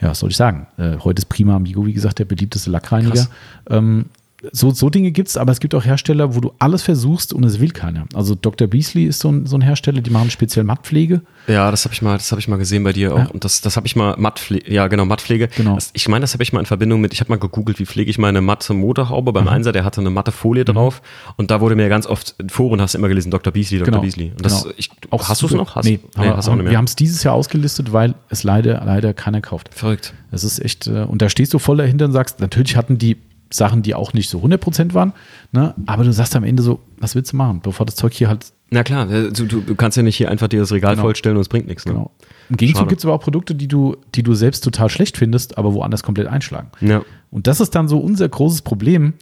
[0.00, 0.66] Ja, was soll ich sagen?
[0.78, 3.28] Äh, heute ist Prima Amigo, wie gesagt, der beliebteste Lackreiniger.
[3.70, 4.06] Ähm,
[4.50, 7.44] so, so Dinge gibt es, aber es gibt auch Hersteller, wo du alles versuchst und
[7.44, 8.06] es will keiner.
[8.12, 8.66] Also Dr.
[8.66, 11.22] Beasley ist so ein, so ein Hersteller, die machen speziell Mattpflege.
[11.46, 13.18] Ja, das habe ich mal, das habe ich mal gesehen bei dir auch.
[13.18, 13.26] Ja.
[13.28, 15.48] Und das, das habe ich mal Mattpflege, ja genau, Mattpflege.
[15.48, 15.76] Genau.
[15.76, 17.86] Das, ich meine, das habe ich mal in Verbindung mit, ich habe mal gegoogelt, wie
[17.86, 19.50] pflege ich meine matte Motorhaube beim mhm.
[19.50, 20.72] Einser, der hatte eine matte Folie mhm.
[20.72, 21.02] drauf.
[21.36, 23.52] Und da wurde mir ganz oft, in Foren hast du immer gelesen, Dr.
[23.52, 23.92] Beasley, Dr.
[23.92, 24.02] Genau.
[24.02, 24.32] Beasley.
[24.36, 24.74] Und das, genau.
[24.76, 25.76] ich, auch hast du es noch?
[25.76, 26.72] Hast, nee, nee hast du auch nicht mehr.
[26.72, 29.72] wir haben es dieses Jahr ausgelistet, weil es leider, leider keiner kauft.
[29.72, 30.14] Verrückt.
[30.32, 33.18] Es ist echt, äh, und da stehst du voll dahinter und sagst, natürlich hatten die
[33.54, 35.12] Sachen, die auch nicht so 100% waren.
[35.52, 35.74] Ne?
[35.86, 38.52] Aber du sagst am Ende so, was willst du machen, bevor das Zeug hier halt.
[38.70, 41.04] Na klar, äh, du, du kannst ja nicht hier einfach dir das Regal genau.
[41.04, 41.84] vollstellen und es bringt nichts.
[41.84, 41.92] Ne?
[41.92, 42.10] Genau.
[42.48, 45.58] Im Gegenzug gibt es aber auch Produkte, die du, die du selbst total schlecht findest,
[45.58, 46.70] aber woanders komplett einschlagen.
[46.80, 47.02] Ja.
[47.30, 49.14] Und das ist dann so unser großes Problem,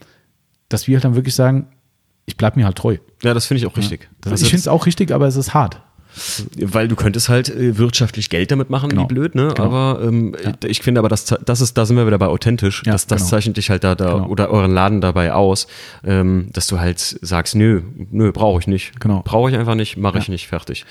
[0.69, 1.67] dass wir halt dann wirklich sagen,
[2.27, 2.99] ich bleibe mir halt treu.
[3.23, 4.09] Ja, das finde ich auch richtig.
[4.25, 4.33] Ja.
[4.33, 5.83] Ich finde es auch richtig, aber es ist hart.
[6.57, 9.03] Weil du könntest halt äh, wirtschaftlich Geld damit machen, genau.
[9.03, 9.49] wie blöd, ne?
[9.55, 9.65] Genau.
[9.65, 10.53] Aber ähm, ja.
[10.67, 12.83] ich finde aber, das, das ist, da sind wir wieder bei authentisch.
[12.85, 13.31] Ja, das, das genau.
[13.31, 14.27] zeichnet dich halt da, da genau.
[14.29, 15.67] oder euren Laden dabei aus,
[16.05, 18.99] ähm, dass du halt sagst, nö, nö, brauche ich nicht.
[19.01, 19.23] Genau.
[19.25, 20.85] Brauche ich einfach nicht, mache ich nicht, fertig.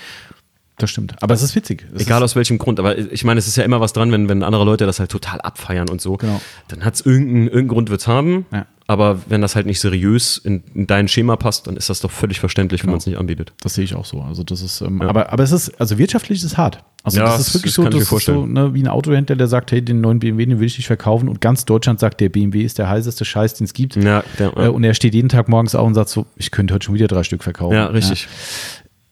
[0.80, 1.14] Das stimmt.
[1.22, 1.86] Aber es ist witzig.
[1.94, 2.78] Es Egal ist aus welchem Grund.
[2.78, 5.10] Aber ich meine, es ist ja immer was dran, wenn, wenn andere Leute das halt
[5.10, 6.16] total abfeiern und so.
[6.16, 6.40] Genau.
[6.68, 8.46] Dann hat es irgendeinen, irgendeinen Grund wird's haben.
[8.50, 8.66] Ja.
[8.90, 12.10] Aber wenn das halt nicht seriös in, in, dein Schema passt, dann ist das doch
[12.10, 12.88] völlig verständlich, genau.
[12.88, 13.52] wenn man es nicht anbietet.
[13.62, 14.20] Das sehe ich auch so.
[14.20, 15.08] Also das ist, ähm, ja.
[15.08, 16.82] aber, aber es ist, also wirtschaftlich ist es hart.
[17.04, 19.46] Also ja, das ist wirklich das so, das ist so ne, wie ein Autohändler, der
[19.46, 22.30] sagt, hey, den neuen BMW, den will ich nicht verkaufen und ganz Deutschland sagt, der
[22.30, 23.94] BMW ist der heißeste Scheiß, den es gibt.
[23.94, 26.74] Ja, der, äh, und er steht jeden Tag morgens auf und sagt so, ich könnte
[26.74, 27.76] heute schon wieder drei Stück verkaufen.
[27.76, 28.26] Ja, richtig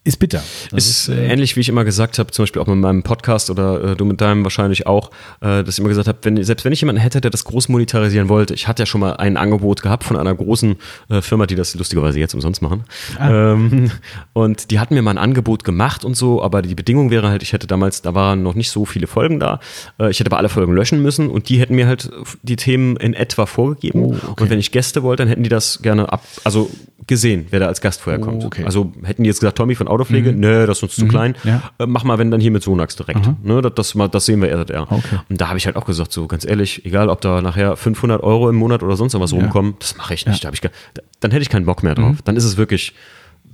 [0.09, 0.43] ist bitter.
[0.71, 3.03] Das ist, ist äh, ähnlich, wie ich immer gesagt habe, zum Beispiel auch mit meinem
[3.03, 6.43] Podcast oder äh, du mit deinem wahrscheinlich auch, äh, dass ich immer gesagt habe, wenn,
[6.43, 9.17] selbst wenn ich jemanden hätte, der das groß monetarisieren wollte, ich hatte ja schon mal
[9.17, 10.77] ein Angebot gehabt von einer großen
[11.11, 12.85] äh, Firma, die das lustigerweise jetzt umsonst machen.
[13.19, 13.53] Ah.
[13.53, 13.91] Ähm,
[14.33, 17.43] und die hatten mir mal ein Angebot gemacht und so, aber die Bedingung wäre halt,
[17.43, 19.61] ich hätte damals, da waren noch nicht so viele Folgen da,
[20.01, 22.11] äh, ich hätte aber alle Folgen löschen müssen und die hätten mir halt
[22.43, 24.03] die Themen in etwa vorgegeben.
[24.03, 24.43] Oh, okay.
[24.43, 26.71] Und wenn ich Gäste wollte, dann hätten die das gerne ab, also
[27.09, 28.45] gesehen, wer da als Gast vorher kommt.
[28.45, 28.65] Oh, okay.
[28.65, 30.41] Also hätten die jetzt gesagt, Tommy von Autopflege, mhm.
[30.41, 31.09] nö, das ist uns zu mhm.
[31.09, 31.37] klein.
[31.43, 31.63] Ja.
[31.79, 33.21] Äh, mach mal, wenn dann hier mit Sonax direkt.
[33.43, 34.61] Ne, das, das, mal, das sehen wir eher.
[34.61, 35.19] Okay.
[35.29, 38.23] Und da habe ich halt auch gesagt, so ganz ehrlich, egal ob da nachher 500
[38.23, 39.39] Euro im Monat oder sonst was ja.
[39.39, 40.45] rumkommen, das mache ich nicht.
[40.45, 42.13] Da ich, dann hätte ich keinen Bock mehr drauf.
[42.13, 42.25] Mhm.
[42.25, 42.95] Dann ist es wirklich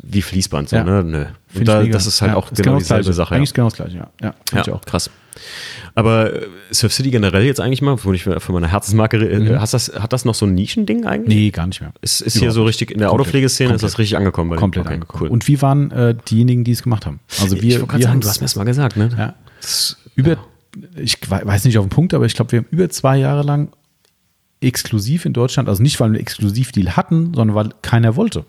[0.03, 0.69] wie Fließband.
[0.69, 1.03] So, ne?
[1.05, 1.65] Nö.
[1.65, 3.35] Da, das ist halt auch genau, genau dieselbe Sache.
[3.35, 4.11] Eigentlich genau das gleiche, ja.
[4.53, 5.11] Ja, ja krass.
[5.95, 9.61] Aber äh, Surf City generell jetzt eigentlich mal, wo ich für meine Herzensmarke, äh, mhm.
[9.61, 11.37] hast das, hat das noch so ein Nischending eigentlich?
[11.37, 11.93] Nee, gar nicht mehr.
[12.01, 14.95] Ist, ist hier so richtig in der Autopflegeszene, ist das richtig angekommen bei Komplett okay,
[14.95, 15.23] angekommen.
[15.25, 15.29] Cool.
[15.29, 17.21] Und wie waren äh, diejenigen, die es gemacht haben?
[17.41, 19.11] Also wir, ich wir sagen, du hast mir das mal gesagt, ne?
[19.17, 19.35] Ja.
[19.61, 20.39] Das, über, ja.
[20.97, 23.69] ich weiß nicht auf den Punkt, aber ich glaube, wir haben über zwei Jahre lang
[24.61, 28.45] exklusiv in Deutschland, also nicht, weil wir einen Exklusivdeal hatten, sondern weil keiner wollte.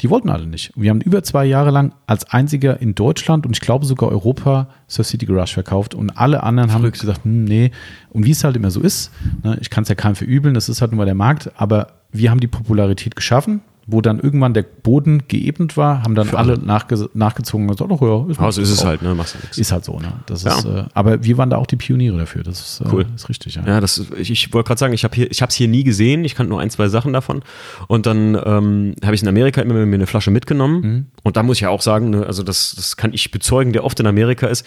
[0.00, 0.72] Die wollten alle nicht.
[0.76, 4.68] Wir haben über zwei Jahre lang als einziger in Deutschland und ich glaube sogar Europa
[4.88, 7.70] Surf City Garage verkauft und alle anderen haben gesagt, hm, nee.
[8.10, 9.10] Und wie es halt immer so ist,
[9.42, 11.88] ne, ich kann es ja keinem verübeln, das ist halt nur mal der Markt, aber
[12.12, 13.60] wir haben die Popularität geschaffen
[13.92, 17.90] wo dann irgendwann der Boden geebnet war, haben dann Für alle nachge nachgezogen und gesagt,
[17.90, 19.14] oh ja, ist, also ist es halt, ne?
[19.14, 19.58] Machst du nichts.
[19.58, 20.12] Ist halt so, ne?
[20.26, 20.58] Das ja.
[20.58, 22.42] ist, äh, aber wir waren da auch die Pioniere dafür.
[22.42, 23.06] Das ist, äh, cool.
[23.14, 23.66] ist richtig, ja.
[23.66, 25.84] Ja, das, ich, ich wollte gerade sagen, ich habe hier, ich habe es hier nie
[25.84, 27.42] gesehen, ich kannte nur ein, zwei Sachen davon.
[27.88, 30.80] Und dann ähm, habe ich in Amerika immer mir eine Flasche mitgenommen.
[30.80, 31.06] Mhm.
[31.22, 33.84] Und da muss ich ja auch sagen, ne, also das, das kann ich bezeugen, der
[33.84, 34.64] oft in Amerika ist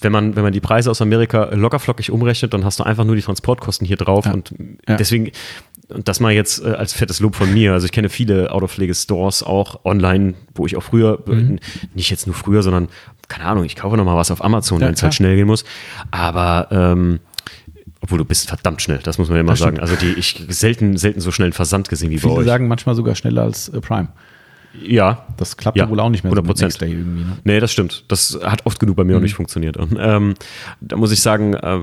[0.00, 3.16] wenn man, wenn man die Preise aus Amerika lockerflockig umrechnet, dann hast du einfach nur
[3.16, 4.26] die Transportkosten hier drauf.
[4.26, 4.32] Ja.
[4.32, 4.54] Und
[4.88, 4.96] ja.
[4.96, 5.30] deswegen,
[5.88, 7.72] und das mal jetzt äh, als fettes Lob von mir.
[7.72, 11.58] Also ich kenne viele Autopflege-Stores auch online, wo ich auch früher, mhm.
[11.94, 12.88] nicht jetzt nur früher, sondern
[13.28, 15.64] keine Ahnung, ich kaufe nochmal was auf Amazon, ja, wenn es halt schnell gehen muss.
[16.10, 17.20] Aber ähm,
[18.00, 19.80] obwohl du bist verdammt schnell, das muss man ja immer sagen.
[19.80, 22.46] Also die, ich selten, selten so schnell einen Versand gesehen wie Viele bei euch.
[22.46, 24.08] sagen manchmal sogar schneller als äh, Prime.
[24.82, 25.26] Ja.
[25.36, 26.72] Das klappt ja wohl auch nicht mehr 100 Prozent.
[26.72, 27.24] So irgendwie.
[27.24, 27.38] Ne?
[27.44, 28.04] Nee, das stimmt.
[28.08, 29.18] Das hat oft genug bei mir mhm.
[29.18, 29.76] auch nicht funktioniert.
[29.98, 30.34] Ähm,
[30.80, 31.78] da muss ich sagen, äh,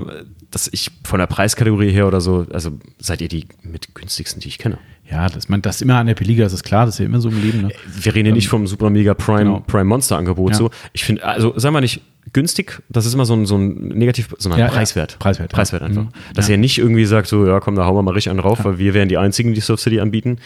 [0.50, 4.48] dass ich von der Preiskategorie her oder so, also seid ihr die mit günstigsten, die
[4.48, 4.78] ich kenne.
[5.10, 7.20] Ja, das, man, das immer an der Peliga, das ist klar, das ist ja immer
[7.20, 7.62] so im Leben.
[7.62, 7.70] Ne?
[7.86, 9.60] Wir reden ja ähm, nicht vom Super Mega Prime, genau.
[9.66, 10.52] Prime Monster Angebot.
[10.52, 10.56] Ja.
[10.56, 10.70] So.
[10.92, 12.00] Ich finde, also sagen wir nicht,
[12.32, 15.12] günstig, das ist immer so ein, so ein negativ, sondern ja, preiswert.
[15.12, 15.18] Ja.
[15.18, 15.52] Preiswert.
[15.52, 16.04] Preiswert einfach.
[16.04, 16.34] Mhm.
[16.34, 18.64] Dass ihr nicht irgendwie sagt, so, ja, komm, da hauen wir mal richtig einen drauf,
[18.64, 20.38] weil wir wären die einzigen, die Surf City anbieten.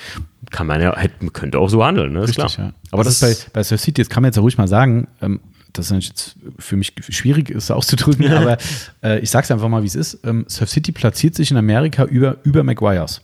[0.51, 0.97] Kann man ja,
[1.33, 2.23] könnte auch so handeln, ne?
[2.23, 2.73] Richtig, klar.
[2.91, 4.69] Aber das, das ist bei, bei Surf City, das kann man jetzt ja ruhig mal
[4.69, 5.41] sagen, ähm,
[5.73, 8.57] das ist jetzt für mich schwierig ist auszudrücken, aber
[9.03, 10.21] äh, ich sage es einfach mal, wie es ist.
[10.25, 13.23] Ähm, Surf City platziert sich in Amerika über, über Maguires.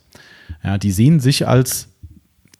[0.63, 1.89] Ja, die sehen sich als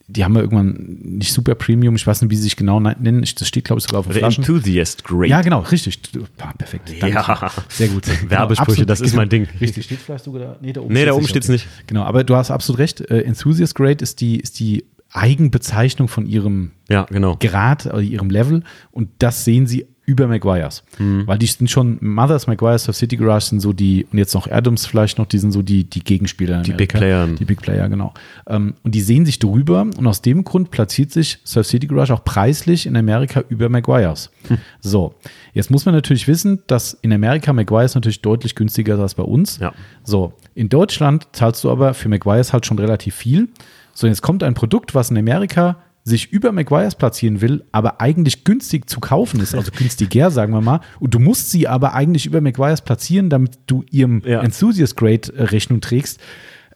[0.07, 3.23] die haben wir irgendwann nicht super Premium, ich weiß nicht, wie sie sich genau nennen.
[3.23, 4.45] Das steht, glaube ich, sogar auf der Flaschen.
[4.45, 5.31] Enthusiast Great.
[5.31, 5.99] Ja, genau, richtig.
[6.39, 6.93] Ah, perfekt.
[7.01, 7.17] Danke.
[7.17, 7.53] Ja.
[7.69, 8.05] Sehr gut.
[8.29, 9.49] Werbesprüche, genau, das ist mein Ding.
[9.61, 9.87] Richtig.
[9.87, 10.57] Steht vielleicht sogar da?
[10.61, 11.67] Nee, da oben, nee, da oben steht es nicht.
[11.87, 13.01] Genau, aber du hast absolut recht.
[13.01, 17.37] Äh, Enthusiast Great ist die, ist die Eigenbezeichnung von ihrem ja, genau.
[17.37, 18.63] Grad, oder ihrem Level.
[18.91, 20.83] Und das sehen sie über Maguires.
[20.99, 21.27] Mhm.
[21.27, 24.51] Weil die sind schon, Mothers, Maguires, of City Garage sind so die, und jetzt noch
[24.51, 26.63] Adams vielleicht noch, die sind so die, die Gegenspieler.
[26.63, 27.27] Die Big Player.
[27.27, 28.13] Die Big Player, genau.
[28.47, 32.13] Ähm, und die sehen sich drüber und aus dem Grund platziert sich Surf City Garage
[32.13, 34.31] auch preislich in Amerika über Maguires.
[34.49, 34.59] Hm.
[34.81, 35.15] So,
[35.55, 39.23] jetzt muss man natürlich wissen, dass in Amerika Maguires natürlich deutlich günstiger ist als bei
[39.23, 39.59] uns.
[39.59, 39.73] Ja.
[40.03, 43.49] So, in Deutschland zahlst du aber für Maguires halt schon relativ viel.
[43.95, 48.45] So, jetzt kommt ein Produkt, was in Amerika sich über McGuire's platzieren will, aber eigentlich
[48.45, 52.27] günstig zu kaufen ist, also günstiger, sagen wir mal, und du musst sie aber eigentlich
[52.27, 54.43] über McGuire's platzieren, damit du ihrem ja.
[54.43, 56.21] Enthusiast Grade äh, Rechnung trägst,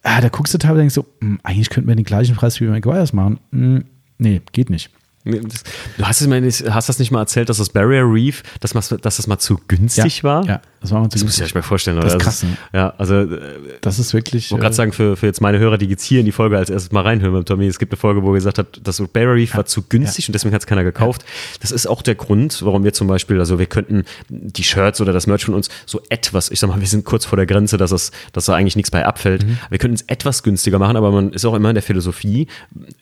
[0.02, 2.58] ah, da guckst du teilweise und denkst so, hm, eigentlich könnten wir den gleichen Preis
[2.60, 3.38] wie McGuire's machen.
[3.52, 3.84] Hm,
[4.16, 4.90] nee, geht nicht.
[5.24, 9.16] Du hast, es mal, hast das nicht mal erzählt, dass das Barrier Reef, dass, dass
[9.16, 10.46] das mal zu günstig ja, war?
[10.46, 12.00] Ja, das war mal zu Das muss ich euch mal vorstellen.
[12.00, 12.42] Das ist krass.
[12.44, 12.56] Ne?
[12.72, 13.22] Ja, also.
[13.22, 13.40] Äh,
[13.80, 14.46] das ist wirklich.
[14.46, 16.32] Ich wollte gerade äh, sagen, für, für jetzt meine Hörer, die jetzt hier in die
[16.32, 18.80] Folge als erstes mal reinhören mit Tommy, es gibt eine Folge, wo er gesagt hat,
[18.82, 20.30] das Barrier Reef ja, war zu günstig ja.
[20.30, 21.24] und deswegen hat es keiner gekauft.
[21.60, 25.12] Das ist auch der Grund, warum wir zum Beispiel, also wir könnten die Shirts oder
[25.12, 27.76] das Merch von uns so etwas, ich sag mal, wir sind kurz vor der Grenze,
[27.76, 29.44] dass, es, dass da eigentlich nichts bei abfällt.
[29.44, 29.58] Mhm.
[29.68, 32.46] Wir könnten es etwas günstiger machen, aber man ist auch immer in der Philosophie,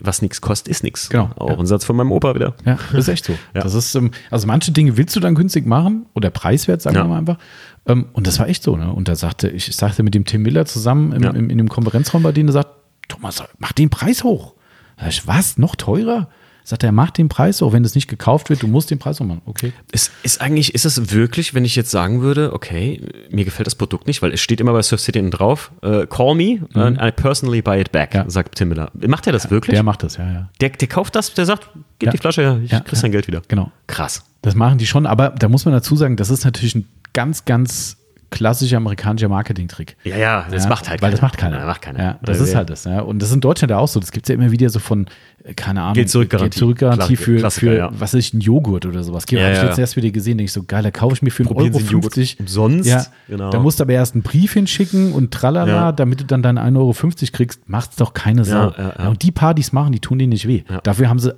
[0.01, 1.11] was nichts kostet, ist nichts.
[1.11, 1.31] Genau.
[1.37, 2.55] Auch ein Satz von meinem Opa wieder.
[2.64, 2.79] Ja.
[2.93, 3.33] Das ist echt so.
[3.55, 3.62] Ja.
[3.62, 7.05] Das ist, ähm, also manche Dinge willst du dann günstig machen oder preiswert, sagen ja.
[7.05, 7.39] wir mal einfach.
[7.87, 8.77] Ähm, und das war echt so.
[8.77, 8.93] Ne?
[8.93, 11.31] Und da sagte, ich sagte mit dem Tim Miller zusammen im, ja.
[11.31, 12.71] im, in dem Konferenzraum bei denen, der sagt,
[13.09, 14.55] Thomas, mach den Preis hoch.
[14.97, 15.59] Da ich, was?
[15.59, 16.29] Noch teurer?
[16.69, 19.21] Sagt er, mach den Preis auch wenn das nicht gekauft wird, du musst den Preis
[19.21, 19.41] auch machen.
[19.47, 19.73] Okay.
[19.93, 23.01] Ist, ist eigentlich, ist es wirklich, wenn ich jetzt sagen würde, okay,
[23.31, 26.35] mir gefällt das Produkt nicht, weil es steht immer bei Surf City drauf, uh, call
[26.35, 26.81] me mhm.
[26.81, 28.29] and I personally buy it back, ja.
[28.29, 28.91] sagt Tim Miller.
[28.95, 29.75] Macht er das wirklich?
[29.75, 30.49] Der macht das, ja, ja.
[30.61, 31.69] Der, der kauft das, der sagt,
[32.01, 32.11] gib ja.
[32.11, 33.43] die Flasche her, ich ja, krieg dein Geld wieder.
[33.47, 33.71] Genau.
[33.87, 34.25] Krass.
[34.43, 37.45] Das machen die schon, aber da muss man dazu sagen, das ist natürlich ein ganz,
[37.45, 37.97] ganz
[38.31, 39.97] klassischer amerikanischer Marketing-Trick.
[40.05, 41.61] Ja, ja, das ja, macht halt Weil das macht keiner.
[41.61, 42.03] Ja, macht keiner.
[42.03, 42.85] Ja, das ist halt das.
[42.85, 43.01] Ja.
[43.01, 44.01] Und das ist in Deutschland ja auch so.
[44.01, 47.51] Das gibt es ja immer wieder so von, äh, keine Ahnung, Geld zurück Garantie für,
[47.51, 47.90] für ja.
[47.92, 49.24] was ist ein Joghurt oder sowas.
[49.30, 51.30] Ja, habe ich jetzt erst wieder gesehen, denke ich so, geil, da kaufe ich mir
[51.30, 52.40] für einen Euro 50.
[52.40, 52.88] Umsonst.
[52.88, 53.51] Ja, genau.
[53.51, 56.76] Da musst du aber erst einen Brief hinschicken und tralala, damit du dann deinen 1,50
[56.76, 56.94] Euro
[57.32, 58.72] kriegst, macht es doch keine Sau.
[59.09, 60.64] Und die Partys machen, die tun denen nicht weh.
[60.82, 61.34] Dafür haben sie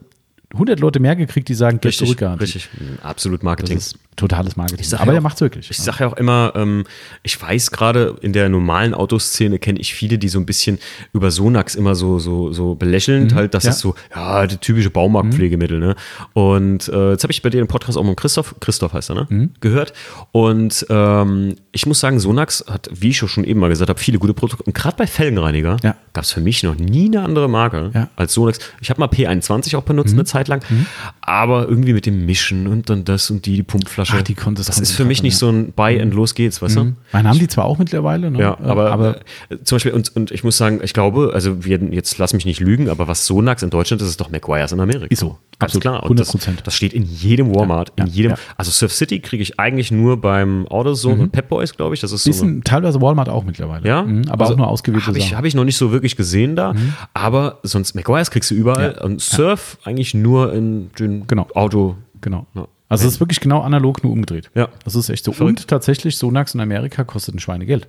[0.53, 2.23] 100 Leute mehr gekriegt, die sagen, Geld zurück.
[2.41, 2.69] Richtig,
[3.03, 3.77] absolut Marketing.
[3.77, 4.87] Das ist totales Marketing.
[4.95, 5.71] Aber ja der macht es wirklich.
[5.71, 6.85] Ich sage ja auch immer, ähm,
[7.23, 10.79] ich weiß gerade in der normalen Autoszene kenne ich viele, die so ein bisschen
[11.13, 13.71] über Sonax immer so so so belächelnd mhm, halt, das ja.
[13.71, 15.79] ist so ja die typische Baumarktpflegemittel.
[15.79, 15.87] Mhm.
[15.87, 15.97] Ne?
[16.35, 19.15] Und äh, jetzt habe ich bei dir im Podcast auch mal Christoph, Christoph heißt er,
[19.15, 19.27] ne?
[19.29, 19.51] Mhm.
[19.61, 19.93] gehört.
[20.33, 24.19] Und ähm, ich muss sagen, Sonax hat, wie ich schon eben mal gesagt habe, viele
[24.19, 24.65] gute Produkte.
[24.65, 25.97] Und gerade bei Felgenreiniger ja.
[26.13, 28.09] gab es für mich noch nie eine andere Marke ja.
[28.17, 28.59] als Sonax.
[28.81, 30.21] Ich habe mal P21 auch benutzt mhm.
[30.21, 30.87] eine Zeit lang, mhm.
[31.21, 34.23] aber irgendwie mit dem Mischen und dann das und die, die Pumpflasche Flasche.
[34.23, 36.77] Ach, die konntest das ist für mich nicht so ein Buy and los geht's, weißt
[36.77, 36.81] mhm.
[36.81, 36.97] du?
[37.13, 38.41] Meine haben die zwar auch mittlerweile, ne?
[38.41, 39.17] Ja, aber, aber
[39.49, 42.47] äh, zum Beispiel, und, und ich muss sagen, ich glaube, also wir, jetzt lass mich
[42.47, 45.07] nicht lügen, aber was Sonax in Deutschland ist, ist doch McGuire's in Amerika.
[45.09, 45.39] Ist so.
[45.59, 46.11] Ganz Absolut, klar.
[46.11, 46.23] Und 100%.
[46.23, 48.31] Das, das, steht in jedem Walmart, ja, in jedem.
[48.33, 48.39] Ja.
[48.57, 51.21] Also Surf City kriege ich eigentlich nur beim AutoZone mhm.
[51.23, 52.01] und Pep Boys, glaube ich.
[52.01, 53.87] Das ist so eine, teilweise Walmart auch mittlerweile.
[53.87, 56.15] Ja, mhm, aber also auch nur ausgewählte Habe ich, hab ich noch nicht so wirklich
[56.15, 56.75] gesehen da.
[56.75, 56.95] Mhm.
[57.13, 59.05] Aber sonst McGuire's kriegst du überall ja.
[59.05, 61.49] und Surf eigentlich nur in den genau.
[61.55, 61.97] Auto.
[62.21, 62.47] Genau.
[62.89, 64.51] Also es ist wirklich genau analog, nur umgedreht.
[64.55, 64.69] Ja.
[64.85, 65.33] Das ist echt so.
[65.33, 65.61] Verrückt.
[65.61, 67.89] Und tatsächlich, Sonax in Amerika kostet ein Schweinegeld.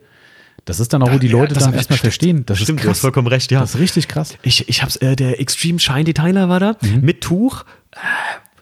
[0.66, 2.46] Das ist dann auch, wo die Leute ja, dann erstmal verstehen.
[2.46, 2.86] Das stimmt, ist krass.
[2.86, 3.62] du hast vollkommen recht, ja.
[3.62, 4.38] Das ist richtig krass.
[4.42, 7.02] Ich, ich hab's, äh, der Extreme Shine Detailer war da, mhm.
[7.02, 7.98] mit Tuch, äh,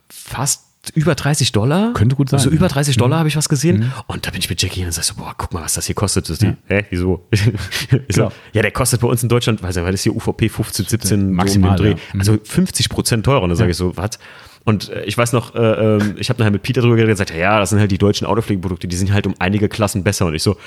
[0.10, 1.94] fast über 30 Dollar.
[1.94, 2.40] Könnte gut sein.
[2.40, 3.00] Also über 30 ja.
[3.00, 3.20] Dollar mhm.
[3.20, 3.80] habe ich was gesehen.
[3.80, 3.94] Mhm.
[4.08, 5.96] Und da bin ich mit Jackie und sag so, boah, guck mal, was das hier
[5.96, 6.30] kostet.
[6.30, 6.56] Das ja.
[6.68, 7.28] Hä, wieso?
[8.10, 10.86] so, ja, der kostet bei uns in Deutschland, weiß ich, weil das hier UVP 15,
[10.86, 11.78] 17 maximal.
[11.78, 11.92] So Dreh.
[11.92, 11.98] Ja.
[12.14, 12.20] Mhm.
[12.20, 13.42] Also 50 Prozent teurer.
[13.42, 14.12] Und dann sage ich so, was?
[14.68, 15.60] Und äh, ich weiß noch, äh,
[15.96, 17.98] äh, ich habe nachher mit Peter drüber geredet und gesagt, ja, das sind halt die
[17.98, 20.26] deutschen Autopflegeprodukte, die sind halt um einige Klassen besser.
[20.26, 20.58] Und ich so,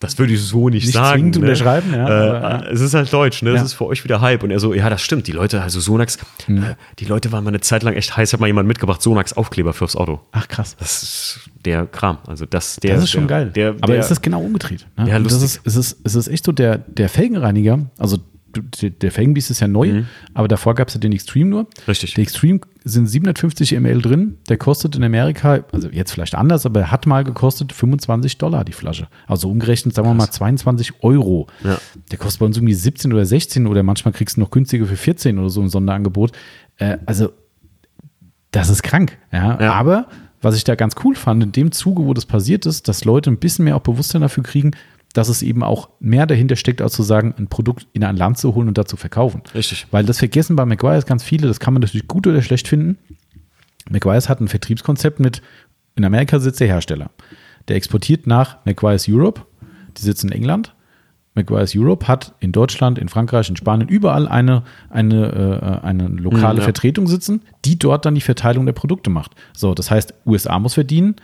[0.00, 1.26] das würde ich so nicht, nicht sagen.
[1.26, 1.42] Nicht ne?
[1.42, 2.08] unterschreiben, ja.
[2.08, 2.70] Äh, aber, ja.
[2.72, 3.52] Es ist halt deutsch, ne?
[3.52, 3.66] Das ja.
[3.66, 4.42] ist für euch wieder Hype.
[4.42, 5.28] Und er so, ja, das stimmt.
[5.28, 6.60] Die Leute, also Sonax, hm.
[6.60, 8.32] äh, die Leute waren mal eine Zeit lang echt heiß.
[8.32, 10.22] Hat mal jemand mitgebracht, Sonax Aufkleber fürs Auto.
[10.32, 10.74] Ach krass.
[10.80, 12.18] Das ist der Kram.
[12.26, 13.52] Also das, der, das ist schon der, geil.
[13.54, 14.88] Der, aber der, ist genau umgedreht.
[14.96, 15.08] Ne?
[15.08, 15.42] Ja, lustig.
[15.42, 18.18] Das ist, es, ist, es ist echt so, der, der Felgenreiniger, also
[18.60, 20.06] der Felgenbeast ist ja neu, mhm.
[20.34, 21.66] aber davor gab es ja den Extreme nur.
[21.86, 22.14] Richtig.
[22.14, 24.38] Der Extreme sind 750 ml drin.
[24.48, 28.64] Der kostet in Amerika, also jetzt vielleicht anders, aber er hat mal gekostet 25 Dollar
[28.64, 29.08] die Flasche.
[29.26, 31.48] Also umgerechnet, sagen wir mal 22 Euro.
[31.64, 31.78] Ja.
[32.10, 34.96] Der kostet bei uns irgendwie 17 oder 16 oder manchmal kriegst du noch günstiger für
[34.96, 36.32] 14 oder so ein Sonderangebot.
[36.78, 37.32] Äh, also
[38.52, 39.18] das ist krank.
[39.32, 39.60] Ja?
[39.60, 39.72] ja.
[39.72, 40.06] Aber
[40.40, 43.30] was ich da ganz cool fand, in dem Zuge, wo das passiert ist, dass Leute
[43.30, 44.72] ein bisschen mehr auch Bewusstsein dafür kriegen,
[45.16, 48.36] dass es eben auch mehr dahinter steckt, als zu sagen, ein Produkt in ein Land
[48.38, 49.42] zu holen und da zu verkaufen.
[49.54, 49.86] Richtig.
[49.90, 52.98] Weil das vergessen bei McGuire's ganz viele, das kann man natürlich gut oder schlecht finden.
[53.88, 55.40] McGuire's hat ein Vertriebskonzept mit,
[55.94, 57.10] in Amerika sitzt der Hersteller.
[57.68, 59.42] Der exportiert nach McGuire's Europe,
[59.96, 60.74] die sitzen in England.
[61.34, 66.54] McGuire's Europe hat in Deutschland, in Frankreich, in Spanien überall eine, eine, äh, eine lokale
[66.54, 66.64] mhm, ja.
[66.64, 69.32] Vertretung sitzen, die dort dann die Verteilung der Produkte macht.
[69.54, 71.16] So, das heißt, USA muss verdienen,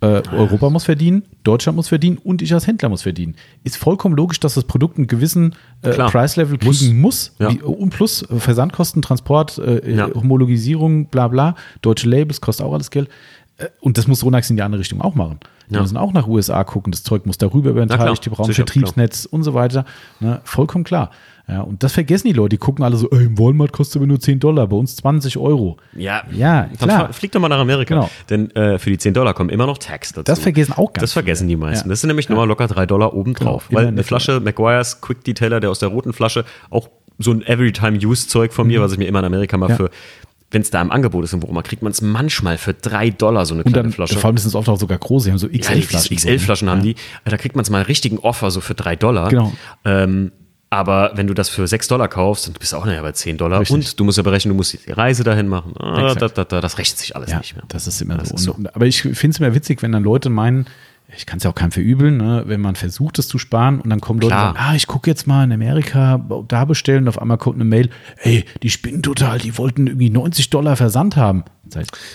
[0.00, 3.34] äh, Europa muss verdienen, Deutschland muss verdienen und ich als Händler muss verdienen.
[3.64, 7.30] Ist vollkommen logisch, dass das Produkt einen gewissen äh, Preislevel kriegen muss.
[7.30, 7.50] muss ja.
[7.50, 10.08] wie, und plus äh, Versandkosten, Transport, äh, ja.
[10.14, 11.54] Homologisierung, bla bla.
[11.80, 13.08] Deutsche Labels kostet auch alles Geld.
[13.56, 15.40] Äh, und das muss Ronax in die andere Richtung auch machen.
[15.68, 18.52] Die müssen auch nach USA gucken, das Zeug muss darüber über den Teich, die brauchen
[18.52, 19.84] Vertriebsnetz und so weiter.
[20.20, 21.10] Ne, vollkommen klar.
[21.48, 22.50] Ja, und das vergessen die Leute.
[22.50, 25.38] Die gucken alle so, ey, im Walmart kostet aber nur 10 Dollar, bei uns 20
[25.38, 25.76] Euro.
[25.94, 27.12] Ja, ja klar.
[27.12, 27.94] Flieg doch mal nach Amerika.
[27.94, 28.10] Genau.
[28.28, 30.24] Denn äh, für die 10 Dollar kommen immer noch Tax dazu.
[30.24, 31.88] Das vergessen auch ganz Das vergessen die meisten.
[31.88, 31.92] Ja.
[31.92, 32.32] Das sind nämlich ja.
[32.32, 33.68] nochmal locker 3 Dollar obendrauf.
[33.68, 33.80] Genau.
[33.80, 36.88] Weil eine Flasche McGuire's Quick Detailer, der aus der roten Flasche, auch
[37.18, 38.84] so ein Every-Time-Use-Zeug von mir, mhm.
[38.84, 39.76] was ich mir immer in Amerika mal ja.
[39.76, 39.90] für
[40.50, 43.46] wenn es da im Angebot ist und worum kriegt man es manchmal für drei Dollar
[43.46, 44.18] so eine kleine und dann, Flasche.
[44.18, 46.16] Vor allem ist es oft auch sogar groß, sie haben so XL-Flaschen.
[46.16, 46.94] Ja, XL-Flaschen haben ja.
[46.94, 46.96] die.
[47.24, 49.28] Da kriegt man es mal einen richtigen Offer so für drei Dollar.
[49.28, 49.52] Genau.
[49.84, 50.30] Ähm,
[50.76, 53.38] aber wenn du das für 6 Dollar kaufst, dann bist du auch nachher bei 10
[53.38, 53.60] Dollar.
[53.60, 53.74] Richtig.
[53.74, 55.72] Und du musst ja berechnen, du musst die Reise dahin machen.
[55.78, 57.64] Ah, da, da, da, das rechnet sich alles ja, nicht mehr.
[57.68, 58.34] Das ist immer das so.
[58.34, 58.58] Ist so.
[58.74, 60.66] Aber ich finde es immer witzig, wenn dann Leute meinen,
[61.16, 63.88] ich kann es ja auch keinem verübeln, ne, wenn man versucht, es zu sparen und
[63.88, 64.50] dann kommen Leute Klar.
[64.50, 67.56] und sagen, ah, ich gucke jetzt mal in Amerika, da bestellen und auf einmal kommt
[67.56, 71.44] eine Mail, ey, die spinnen total, die wollten irgendwie 90 Dollar Versand haben.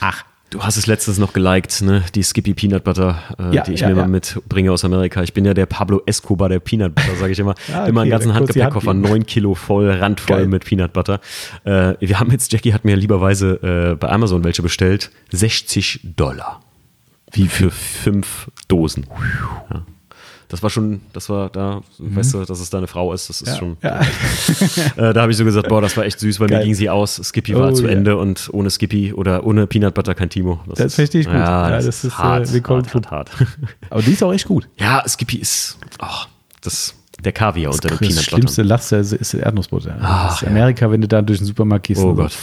[0.01, 2.03] Ach, Du hast es letztens noch geliked, ne?
[2.13, 4.01] Die Skippy Peanut Butter, äh, ja, die ich ja, mir ja.
[4.01, 5.23] mal mitbringe aus Amerika.
[5.23, 7.55] Ich bin ja der Pablo Escobar der Peanut Butter, sage ich immer.
[7.73, 10.47] ah, okay, immer einen ganzen Handgepäckkoffer, neun Kilo voll, randvoll Geil.
[10.47, 11.21] mit Peanut Butter.
[11.63, 15.09] Äh, wir haben jetzt, Jackie hat mir lieberweise äh, bei Amazon welche bestellt.
[15.31, 16.61] 60 Dollar.
[17.31, 19.07] Wie für fünf Dosen.
[19.69, 19.85] Ja.
[20.51, 22.13] Das war schon, das war da, mhm.
[22.13, 23.77] weißt du, dass es deine Frau ist, das ist ja, schon.
[23.81, 24.01] Ja.
[24.97, 26.59] äh, da habe ich so gesagt, boah, das war echt süß, weil Geil.
[26.59, 27.15] mir ging sie aus.
[27.15, 27.91] Skippy war oh, zu ja.
[27.91, 30.59] Ende und ohne Skippy oder ohne Peanut Butter kein Timo.
[30.67, 31.35] Das, das ist richtig gut.
[31.35, 33.31] Ja, das, das ist hart, äh, hart, hart, hart,
[33.89, 34.67] Aber die ist auch echt gut.
[34.77, 36.05] Ja, Skippy ist, oh,
[36.59, 38.15] das, der Kaviar unter dem Peanut Butter.
[38.15, 39.95] Das schlimmste Laster ist, ist Erdnussbutter.
[40.01, 42.01] Ach, Amerika, wenn du da durch den Supermarkt gehst.
[42.01, 42.33] Oh Gott.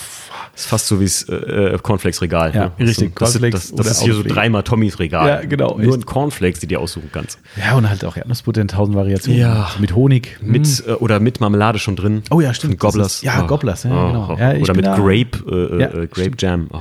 [0.58, 2.52] Das ist fast so wie das äh, Cornflakes-Regal.
[2.52, 2.72] Ja, ne?
[2.80, 3.14] richtig.
[3.14, 5.28] Das, das, das, das ist hier so dreimal Tommys Regal.
[5.28, 5.78] Ja, genau.
[5.78, 7.38] Nur in Cornflakes, die du dir aussuchen kannst.
[7.56, 9.40] Ja, und halt auch Erdnussbutter in tausend Variationen.
[9.40, 9.70] Ja.
[9.78, 10.36] Mit Honig.
[10.40, 12.24] Mit, äh, oder mit Marmelade schon drin.
[12.32, 12.80] Oh ja, stimmt.
[12.80, 13.18] Gobblers.
[13.18, 13.46] Ist, ja, oh.
[13.46, 14.06] Gobblers, ja, oh.
[14.08, 14.36] genau.
[14.36, 16.66] Ja, oder mit Grape, äh, ja, äh, Grape Jam.
[16.72, 16.80] Oh.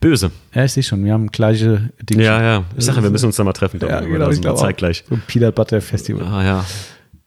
[0.00, 0.30] Böse.
[0.54, 1.04] Ja, ich sehe schon.
[1.04, 2.24] Wir haben gleiche Dinge.
[2.24, 2.64] Ja, ja.
[2.74, 3.80] Ich sage, wir müssen uns da mal treffen.
[3.86, 4.30] Ja, genau.
[4.30, 5.04] Ich glaube zeitgleich.
[5.06, 6.26] So ein Peanut Butter Festival.
[6.26, 6.64] Ah, ja.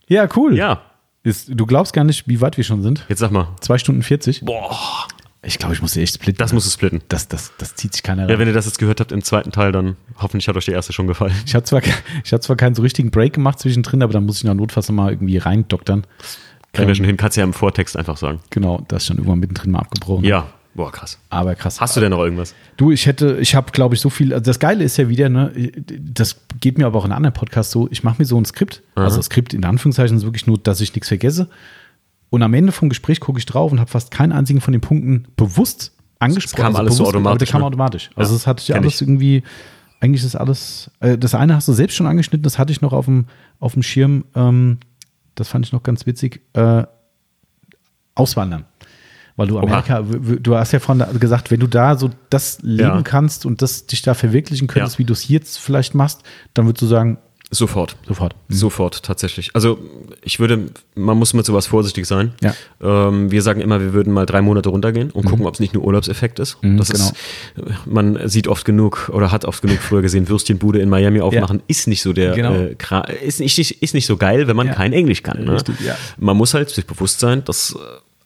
[0.08, 0.58] Ja, cool.
[0.58, 0.82] Ja.
[1.22, 3.06] Ist, du glaubst gar nicht, wie weit wir schon sind.
[3.08, 3.50] Jetzt sag mal.
[3.60, 4.42] Zwei Stunden 40.
[4.44, 5.08] Boah.
[5.44, 6.38] Ich glaube, ich muss sie echt splitten.
[6.38, 7.02] Das muss es splitten.
[7.10, 8.30] Das, das, das zieht sich keiner rein.
[8.30, 10.76] Ja, wenn ihr das jetzt gehört habt im zweiten Teil, dann hoffentlich hat euch der
[10.76, 11.34] erste schon gefallen.
[11.46, 11.82] Ich habe zwar,
[12.24, 14.88] ich hab zwar keinen so richtigen Break gemacht zwischendrin, aber dann muss ich noch notfalls
[14.90, 16.06] noch mal irgendwie reindoktern.
[16.74, 18.40] Kriegen wir schon hin, kannst du ja im Vortext einfach sagen.
[18.52, 20.24] Genau, das ist schon irgendwann mittendrin mal abgebrochen.
[20.24, 21.20] Ja, Boah, krass.
[21.30, 21.82] Aber krass.
[21.82, 22.56] Hast du denn noch irgendwas?
[22.78, 24.34] Du, ich hätte, ich habe, glaube ich, so viel.
[24.34, 25.52] Also das Geile ist ja wieder, ne,
[26.00, 28.82] das geht mir aber auch in anderen Podcasts so, ich mache mir so ein Skript.
[28.96, 29.04] Aha.
[29.04, 31.50] Also Skript in Anführungszeichen ist wirklich nur, dass ich nichts vergesse.
[32.32, 34.82] Und am Ende vom Gespräch gucke ich drauf und habe fast keinen einzigen von den
[34.82, 36.56] Punkten bewusst angesprochen.
[36.58, 37.68] Das kam alles so bewusst, automatisch, aber Das kam ne?
[37.68, 38.10] automatisch.
[38.16, 39.02] Also Ja, das hatte ich ja alles ich.
[39.02, 39.44] irgendwie,
[40.00, 42.94] eigentlich ist alles, äh, das eine hast du selbst schon angeschnitten, das hatte ich noch
[42.94, 43.26] auf dem,
[43.60, 44.24] auf dem Schirm.
[44.34, 44.78] Ähm,
[45.36, 46.42] das fand ich noch ganz witzig.
[46.54, 46.84] Äh,
[48.16, 48.66] auswandern.
[49.36, 52.80] Weil du Amerika, w- du hast ja von gesagt, wenn du da so das leben
[52.98, 53.02] Ja.
[53.02, 55.00] kannst und das dich da verwirklichen könntest, Ja.
[55.00, 56.24] wie du es jetzt vielleicht machst,
[56.54, 57.18] dann würdest du sagen,
[57.54, 57.98] Sofort.
[58.08, 58.34] sofort.
[58.48, 59.52] Sofort, tatsächlich.
[59.54, 59.78] Also
[60.24, 62.34] ich würde, man muss mit sowas vorsichtig sein.
[62.42, 62.56] Ja.
[62.82, 65.74] Ähm, wir sagen immer, wir würden mal drei Monate runtergehen und gucken, ob es nicht
[65.74, 66.58] nur Urlaubseffekt ist.
[66.62, 67.04] das genau.
[67.06, 67.16] ist,
[67.86, 71.88] man sieht oft genug oder hat oft genug früher gesehen, Würstchenbude in Miami aufmachen, ist
[71.88, 72.54] nicht so der, Genau.
[72.54, 72.76] äh,
[73.26, 74.74] ist, nicht, ist nicht so geil, wenn man Ja.
[74.74, 75.44] kein Englisch kann.
[75.44, 75.54] Ne?
[75.54, 75.98] Richtig, ja.
[76.18, 77.78] Man muss halt sich bewusst sein, dass äh,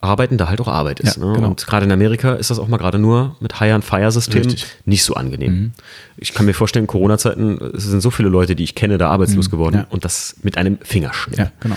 [0.06, 1.16] Arbeiten da halt auch Arbeit ist.
[1.18, 1.32] Ja, ne?
[1.34, 1.48] genau.
[1.48, 4.54] Und gerade in Amerika ist das auch mal gerade nur mit Hire-and-Fire-Systemen
[4.84, 5.72] nicht so angenehm.
[6.16, 9.50] Ich kann mir vorstellen, in Corona-Zeiten sind so viele Leute, die ich kenne, da arbeitslos
[9.50, 9.80] geworden Mhm.
[9.82, 9.86] Ja.
[9.90, 11.38] und das mit einem Fingerschnipp.
[11.38, 11.76] Ja, genau.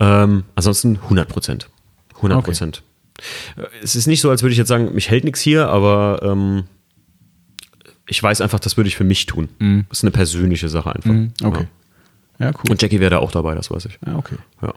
[0.00, 1.68] Ähm, ansonsten 100 Prozent.
[2.16, 2.82] 100 Prozent.
[3.56, 6.20] Äh, Es ist nicht so, als würde ich jetzt sagen, mich hält nichts hier, aber
[6.22, 6.64] ähm,
[8.06, 9.48] ich weiß einfach, das würde ich für mich tun.
[9.88, 11.10] Das ist eine persönliche Sache einfach.
[11.10, 11.32] Mhm.
[11.42, 11.66] Okay.
[12.38, 12.52] Ja, Ja.
[12.52, 12.70] cool.
[12.72, 13.98] Und Jackie wäre da auch dabei, das weiß ich.
[14.06, 14.36] Ja, okay.
[14.62, 14.74] Ja.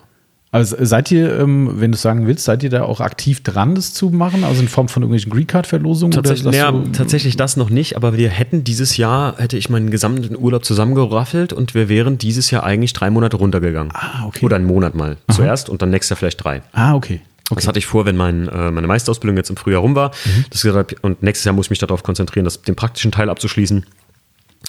[0.50, 3.94] Also seid ihr, ähm, wenn du sagen willst, seid ihr da auch aktiv dran, das
[3.94, 4.46] zu machen?
[4.46, 6.12] Also in Form von irgendwelchen Green Card-Verlosungen?
[6.12, 9.92] Tatsächlich, oder du- tatsächlich das noch nicht, aber wir hätten dieses Jahr, hätte ich meinen
[9.92, 13.92] gesamten Urlaub zusammengeraffelt und wir wären dieses Jahr eigentlich drei Monate runtergegangen.
[13.94, 14.46] Ah, okay.
[14.46, 16.62] Oder einen Monat mal zuerst und dann nächstes Jahr vielleicht drei.
[16.72, 17.20] Ah, okay.
[17.54, 20.10] Das hatte ich vor, wenn mein, äh, meine Meisterausbildung jetzt im Frühjahr rum war.
[20.26, 20.46] Mhm.
[20.50, 23.86] Das gesagt, und nächstes Jahr muss ich mich darauf konzentrieren, das, den praktischen Teil abzuschließen.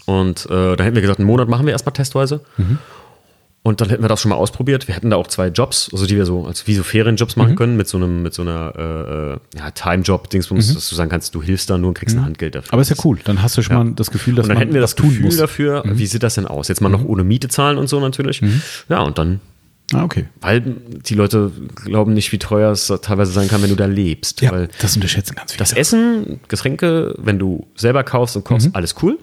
[0.07, 2.41] Und äh, da hätten wir gesagt, einen Monat machen wir erstmal testweise.
[2.57, 2.79] Mhm.
[3.65, 4.89] Und dann hätten wir das schon mal ausprobiert.
[4.89, 7.43] Wir hätten da auch zwei Jobs, also die wir so als wie so Ferienjobs Mhm.
[7.43, 11.11] machen können, mit so einem, mit so einer äh, äh, ja, Time-Job-Dingsbums, dass du sagen
[11.11, 12.69] kannst, du hilfst da nur und kriegst ein Handgeld dafür.
[12.69, 12.73] Mhm.
[12.73, 13.19] Aber ist ja cool.
[13.25, 15.09] Dann hast du schon mal das Gefühl, dass Und dann man hätten wir das tun
[15.11, 15.35] Gefühl muss.
[15.37, 15.41] Mhm.
[15.41, 16.69] dafür, wie sieht das denn aus?
[16.69, 18.41] Jetzt mal noch ohne Miete zahlen und so natürlich.
[18.89, 19.41] Ja, und dann
[19.95, 20.27] Ah, okay.
[20.43, 20.61] weil
[21.07, 24.43] die Leute glauben nicht, wie teuer es teilweise sein kann, wenn du da lebst.
[24.43, 25.61] Ja, das unterschätzen ganz viele.
[25.61, 28.55] das Essen, Getränke, wenn du selber kaufst und Mhm.
[28.55, 29.19] kochst, alles cool.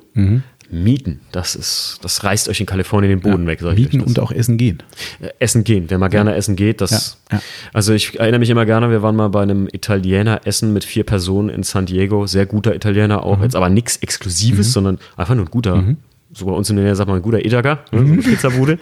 [0.71, 3.59] Mieten, das ist, das reißt euch in Kalifornien den Boden weg.
[3.61, 4.81] sag Mieten und auch essen gehen.
[5.21, 7.17] Äh, Essen gehen, wer mal gerne essen geht, das.
[7.31, 7.43] Ja, ja.
[7.73, 11.03] Also ich erinnere mich immer gerne, wir waren mal bei einem Italiener essen mit vier
[11.03, 13.23] Personen in San Diego, sehr guter Italiener Mhm.
[13.23, 15.83] auch, jetzt aber nichts Exklusives, sondern einfach nur ein guter,
[16.33, 18.19] so bei uns in der Nähe sagt man ein guter Etager, ne, Mhm.
[18.23, 18.79] Pizzabude.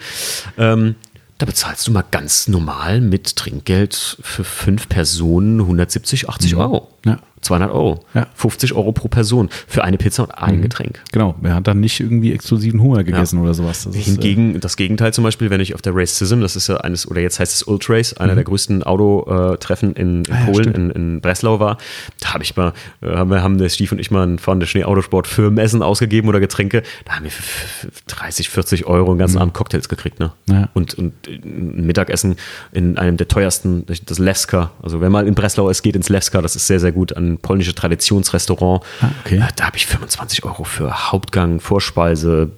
[0.58, 0.94] ähm,
[1.38, 6.88] da bezahlst du mal ganz normal mit Trinkgeld für fünf Personen 170, 80 Euro.
[7.04, 7.10] Mhm.
[7.10, 7.18] Ja.
[7.44, 8.04] 200 Euro.
[8.14, 8.26] Ja.
[8.34, 11.00] 50 Euro pro Person für eine Pizza und ein Getränk.
[11.12, 11.34] Genau.
[11.42, 13.84] Er hat dann nicht irgendwie exklusiven Hunger gegessen oder sowas.
[13.84, 16.68] Das ist, äh, Hingegen das Gegenteil zum Beispiel, wenn ich auf der Racism, das ist
[16.68, 20.24] ja eines, oder jetzt heißt es Ultrace, einer der größten Autotreffen in, in Mhm.
[20.30, 20.76] Ah ja, Polen, stimmt.
[20.76, 21.78] in, in Breslau war,
[22.20, 22.72] da habe ich mal,
[23.02, 26.40] äh, haben wir haben der Stief und ich mal ein fahrende Schnee-Autosport Firmenessen ausgegeben oder
[26.40, 26.82] Getränke.
[27.04, 30.32] Da haben wir für für 30, 40 Euro einen ganzen Abend Cocktails gekriegt, ne?
[30.46, 30.54] Mhm.
[30.54, 30.68] Ja.
[30.74, 32.36] Und, und ein Mittagessen
[32.72, 34.72] in einem der teuersten, das Levska.
[34.82, 37.38] Also wer mal in Breslau ist, geht ins Levska, das ist sehr, sehr gut, ein
[37.38, 38.82] polnisches Traditionsrestaurant.
[39.00, 39.36] Ah, okay.
[39.38, 42.50] Äh, Da habe ich 25 Euro für Hauptgang, Vorspeise,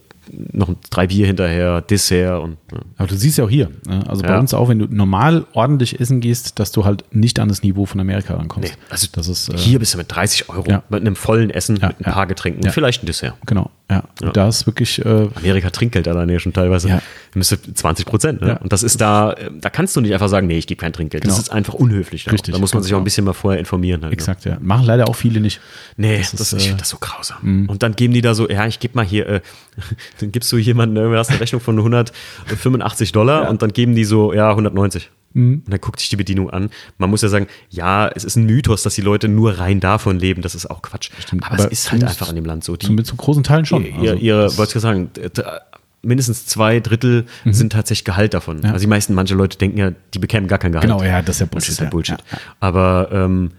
[0.53, 2.79] noch drei Bier hinterher, Dessert und ja.
[2.99, 4.05] Aber du siehst ja auch hier, ne?
[4.09, 4.39] also bei Ja.
[4.39, 7.87] uns auch, wenn du normal ordentlich essen gehst, dass du halt nicht an das Niveau
[7.87, 8.71] von Amerika rankommst.
[8.73, 10.83] Nee, also das ist äh, hier bist du mit 30 Euro, ja.
[10.89, 13.35] mit einem vollen Essen, mit ein paar Getränken und vielleicht ein Dessert.
[13.47, 14.05] genau, ja.
[14.23, 16.89] Und da ist wirklich äh, Amerika Trinkgeld alleine ja schon teilweise.
[16.89, 17.03] Ja.
[17.35, 18.41] Müsste 20 Prozent.
[18.41, 18.59] Ne?
[18.61, 20.93] Und das ist da, äh, da kannst du nicht einfach sagen, nee, ich gebe kein
[20.93, 21.25] Trinkgeld.
[21.25, 21.43] Das Genau.
[21.43, 22.25] ist einfach unhöflich.
[22.25, 23.05] Da, Richtig, da muss man sich auch ein genau.
[23.05, 24.01] bisschen mal vorher informieren.
[24.03, 24.15] Halt, ne?
[24.15, 24.57] exakt, ja.
[24.61, 25.61] Machen leider auch viele nicht.
[25.97, 27.67] Nee, Das das, ist, ich äh, finde das so grausam.
[27.69, 29.41] Und dann geben die da so, ja, ich gebe mal hier, äh,
[30.21, 31.77] dann gibst du jemanden, du hast eine Rechnung von
[32.47, 33.49] 185 Dollar Ja.
[33.51, 35.11] und dann geben die so, ja, 190.
[35.35, 36.71] Und dann guckt sich die Bedienung an.
[36.97, 40.19] Man muss ja sagen, ja, es ist ein Mythos, dass die Leute nur rein davon
[40.19, 40.41] leben.
[40.41, 41.11] Das ist auch Quatsch.
[41.31, 42.75] aber, aber es ist halt einfach in dem Land so.
[42.75, 43.85] Die, Zumindest zu großen Teilen schon.
[43.85, 45.43] ihr, Also, das- wollte ich sagen, d- d-
[46.01, 48.59] mindestens zwei Drittel sind tatsächlich Gehalt davon.
[48.59, 48.63] Mhm.
[48.65, 48.71] Ja.
[48.73, 50.89] Also die meisten, manche Leute denken ja, die bekämen gar kein Gehalt.
[50.89, 51.69] Genau, ja, das ist ja Bullshit.
[51.69, 51.91] Das ist ja ja.
[51.91, 52.19] Bullshit.
[52.19, 52.39] Ja, ja.
[52.61, 53.51] Aber ähm,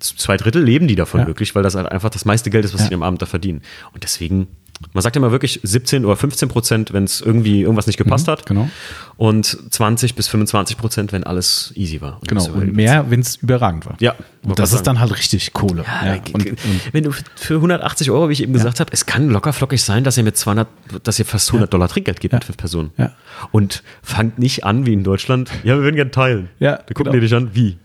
[0.00, 1.26] zwei Drittel leben die davon Ja.
[1.28, 2.88] wirklich, weil das halt einfach das meiste Geld ist, was Ja.
[2.88, 3.62] sie am Abend da verdienen.
[3.94, 4.48] Und deswegen,
[4.92, 8.46] man sagt immer wirklich 17 oder 15 Prozent, wenn es irgendwie irgendwas nicht gepasst hat.
[8.46, 8.68] genau.
[9.16, 12.18] Und 20 bis 25 Prozent, wenn alles easy war.
[12.20, 13.96] Und Genau, und mehr, wenn es überragend war.
[14.00, 15.84] Ja, Und das ist dann halt richtig Kohle.
[15.86, 16.46] ja, Ja, und,
[16.92, 20.02] wenn du für 180 Euro, wie ich eben gesagt habe, es kann locker flockig sein,
[20.04, 20.66] dass ihr mit 200,
[21.04, 22.90] dass ihr fast 100 Dollar Trinkgeld gebt mit fünf Personen.
[22.96, 23.12] Ja.
[23.52, 25.50] Und fangt nicht an wie in Deutschland.
[25.64, 26.48] Ja, wir würden gerne teilen.
[26.58, 27.12] Ja, Da gucken genau.
[27.12, 27.78] die dich an, wie?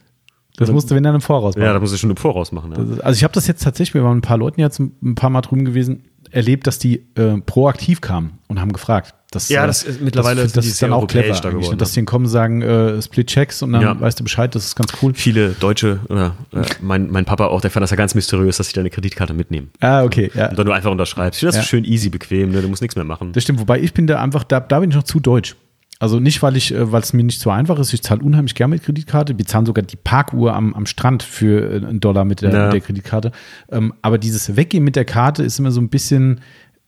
[0.59, 1.65] das musst du, wenn dann im Voraus machen.
[1.67, 2.71] Ja, da muss ich schon im Voraus machen.
[2.75, 2.81] Ja.
[2.95, 5.29] Ist- Also ich habe das jetzt tatsächlich, wir waren ein paar Leuten jetzt ein paar
[5.29, 9.13] Mal drüben gewesen, erlebt, dass die äh, proaktiv kamen und haben gefragt.
[9.31, 11.77] Das, ja, das ist mittlerweile das, das ist dann auch clever, da geworden, ne?
[11.77, 13.99] dass die kommen sagen äh, Split Checks und dann ja.
[13.99, 15.13] weißt du Bescheid, das ist ganz cool.
[15.15, 18.67] Viele Deutsche oder äh, mein, mein Papa auch, der fand das ja ganz mysteriös, dass
[18.69, 19.69] sie deine Kreditkarte mitnehmen.
[19.81, 20.49] Ah, okay, ja.
[20.49, 21.43] Und dann du einfach unterschreibst.
[21.43, 21.63] Das ja.
[21.63, 22.61] schön easy, bequem, ne?
[22.61, 23.33] du musst nichts mehr machen.
[23.33, 25.57] Das stimmt, wobei ich bin da einfach, da, da bin ich noch zu deutsch.
[25.99, 27.93] Also nicht, weil ich, äh, weil es mir nicht so einfach ist.
[27.93, 29.37] Ich zahle unheimlich gerne mit Kreditkarte.
[29.37, 32.63] Wir zahlen sogar die Parkuhr am, am Strand für äh, einen Dollar mit der, ja.
[32.65, 33.31] mit der Kreditkarte.
[33.71, 36.41] Ähm, aber dieses Weggehen mit der Karte ist immer so ein bisschen,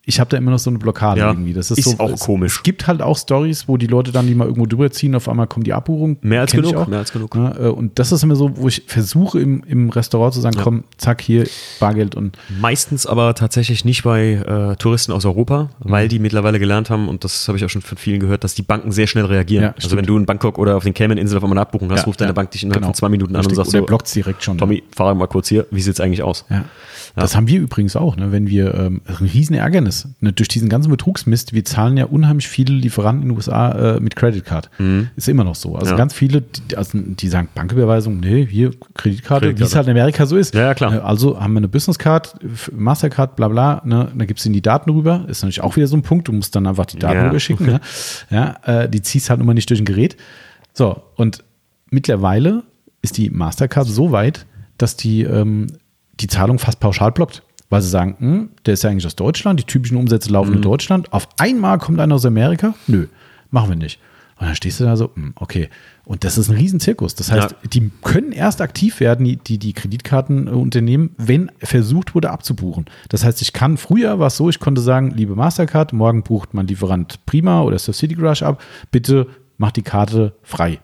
[0.09, 1.53] ich habe da immer noch so eine Blockade ja, irgendwie.
[1.53, 2.57] Das ist, ist so, auch es, komisch.
[2.57, 5.29] Es gibt halt auch Stories, wo die Leute dann die mal irgendwo drüber ziehen, auf
[5.29, 6.17] einmal kommt die Abbuchung.
[6.21, 7.35] Mehr als genug, mehr als genug.
[7.35, 10.57] Ja, äh, und das ist immer so, wo ich versuche im, im Restaurant zu sagen,
[10.57, 10.63] ja.
[10.63, 11.47] komm, zack, hier
[11.79, 12.35] Bargeld und.
[12.59, 17.23] Meistens aber tatsächlich nicht bei äh, Touristen aus Europa, weil die mittlerweile gelernt haben, und
[17.23, 19.73] das habe ich auch schon von vielen gehört, dass die Banken sehr schnell reagieren.
[19.75, 22.19] Also wenn du in Bangkok oder auf den Cayman-Inseln auf einmal eine Abbuchung hast, ruft
[22.19, 22.87] deine Bank dich innerhalb genau.
[22.87, 24.57] von zwei Minuten an und sagt so, blockt direkt schon.
[24.57, 26.45] Tommy, fahr mal kurz hier, wie sieht es eigentlich aus?
[26.49, 26.65] Ja.
[27.15, 28.31] Das haben wir übrigens auch, ne?
[28.31, 30.33] wenn wir, ähm, ein riesen Ärgernis, ne?
[30.33, 34.15] durch diesen ganzen Betrugsmist, wir zahlen ja unheimlich viele Lieferanten in den USA äh, mit
[34.15, 34.69] Credit Card.
[34.77, 35.09] Mhm.
[35.15, 35.75] Ist immer noch so.
[35.75, 35.97] Also ja.
[35.97, 40.25] ganz viele, die, also die sagen Banküberweisung, nee, hier Kreditkarte, wie es halt in Amerika
[40.25, 40.53] so ist.
[40.53, 40.91] Ja, ja, klar.
[40.91, 42.35] Ne, also haben wir eine Business Card,
[42.71, 44.11] Mastercard, bla bla, ne?
[44.15, 45.25] da gibst du die Daten rüber.
[45.27, 47.25] Ist natürlich auch wieder so ein Punkt, du musst dann einfach die Daten ja.
[47.25, 47.65] rüber schicken.
[47.65, 47.81] Ne?
[48.29, 50.17] Ja, äh, die ziehst halt immer nicht durch ein Gerät.
[50.73, 51.43] So, und
[51.89, 52.63] mittlerweile
[53.01, 54.45] ist die Mastercard so weit,
[54.77, 55.67] dass die ähm,
[56.19, 59.59] die Zahlung fast pauschal blockt weil sie sagen, hm, der ist ja eigentlich aus Deutschland,
[59.59, 60.57] die typischen Umsätze laufen mhm.
[60.57, 61.13] in Deutschland.
[61.13, 62.73] Auf einmal kommt einer aus Amerika?
[62.87, 63.07] Nö,
[63.51, 63.99] machen wir nicht.
[64.37, 65.69] Und dann stehst du da so, hm, okay.
[66.05, 67.13] Und das ist ein Riesenzirkus.
[67.13, 67.57] Das heißt, ja.
[67.71, 72.85] die können erst aktiv werden, die, die, die Kreditkartenunternehmen, wenn versucht wurde abzubuchen.
[73.09, 76.53] Das heißt, ich kann, früher war es so, ich konnte sagen, liebe Mastercard, morgen bucht
[76.53, 78.61] mein Lieferant Prima oder City Garage ab,
[78.91, 80.79] bitte mach die Karte frei.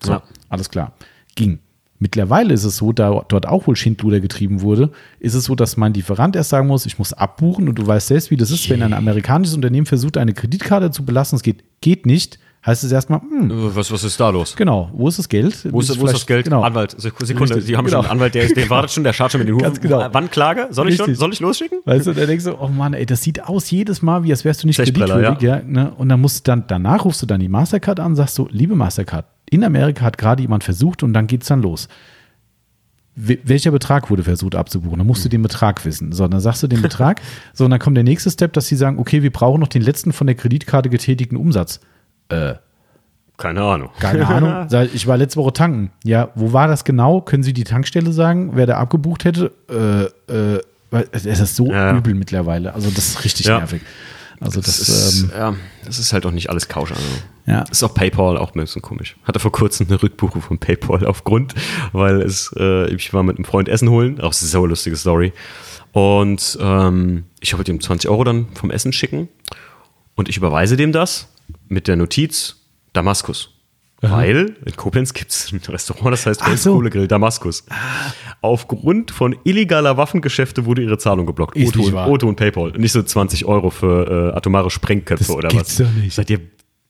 [0.00, 0.22] So, ja.
[0.50, 0.92] alles klar.
[1.34, 1.60] Ging.
[2.00, 5.76] Mittlerweile ist es so, da dort auch wohl Schindluder getrieben wurde, ist es so, dass
[5.76, 8.70] mein Lieferant erst sagen muss, ich muss abbuchen und du weißt selbst, wie das ist,
[8.70, 12.92] wenn ein amerikanisches Unternehmen versucht, eine Kreditkarte zu belassen, es geht, geht nicht, heißt es
[12.92, 14.54] erstmal, hm, was, was ist da los?
[14.54, 15.66] Genau, wo ist das Geld?
[15.72, 16.44] Wo ist, wo ist das Geld?
[16.44, 16.62] Genau.
[16.62, 17.98] Anwalt, Sekunde, Richtig, die haben genau.
[17.98, 19.64] schon einen Anwalt, der, der wartet schon, der schaut schon mit den Hufen.
[19.64, 20.06] Ganz genau.
[20.12, 20.68] Wann Klage?
[20.70, 21.14] Soll ich schon?
[21.14, 21.80] Soll ich losschicken?
[21.84, 24.44] Weißt du, der denkst so, oh Mann, ey, das sieht aus jedes Mal, wie als
[24.44, 25.56] wärst du nicht kreditwürdig, ja.
[25.56, 25.92] ja ne?
[25.96, 28.74] Und dann musst du dann, danach rufst du dann die Mastercard an, sagst so, liebe
[28.74, 31.88] Mastercard, in Amerika hat gerade jemand versucht und dann geht's dann los
[33.18, 34.98] welcher Betrag wurde versucht abzubuchen?
[34.98, 36.12] Dann musst du den Betrag wissen.
[36.12, 37.20] So, dann sagst du den Betrag.
[37.52, 39.82] so, und dann kommt der nächste Step, dass sie sagen, okay, wir brauchen noch den
[39.82, 41.80] letzten von der Kreditkarte getätigten Umsatz.
[42.28, 42.54] Äh,
[43.36, 43.90] keine Ahnung.
[43.98, 44.68] Keine Ahnung.
[44.94, 45.90] Ich war letzte Woche tanken.
[46.04, 47.20] Ja, wo war das genau?
[47.20, 49.52] Können Sie die Tankstelle sagen, wer da abgebucht hätte?
[49.68, 50.60] Äh, äh,
[51.10, 51.96] es ist so ja.
[51.96, 52.74] übel mittlerweile.
[52.74, 53.58] Also das ist richtig ja.
[53.58, 53.82] nervig.
[54.40, 56.92] Also das, das ist, ähm, ja, das ist halt auch nicht alles kausch.
[56.92, 57.02] Also.
[57.46, 57.62] Ja.
[57.70, 59.16] Ist auch PayPal auch ein bisschen komisch.
[59.24, 61.54] Hatte vor kurzem eine Rückbuchung von PayPal aufgrund,
[61.92, 65.32] weil es, äh, ich war mit einem Freund Essen holen, auch eine sehr lustige Story.
[65.92, 69.28] Und ähm, ich wollte ihm 20 Euro dann vom Essen schicken
[70.14, 71.28] und ich überweise dem das
[71.68, 72.56] mit der Notiz
[72.92, 73.57] Damaskus.
[74.00, 74.16] Aha.
[74.16, 77.08] Weil in Koblenz gibt es ein Restaurant, das heißt Holzkohlegrill so.
[77.08, 77.64] Damaskus.
[77.68, 77.74] Ah.
[78.40, 81.56] Aufgrund von illegaler Waffengeschäfte wurde ihre Zahlung geblockt.
[81.56, 82.72] Ist Otto und PayPal.
[82.72, 85.76] Nicht so 20 Euro für äh, atomare Sprengköpfe das oder was.
[85.76, 86.14] Doch nicht.
[86.14, 86.40] Seid ihr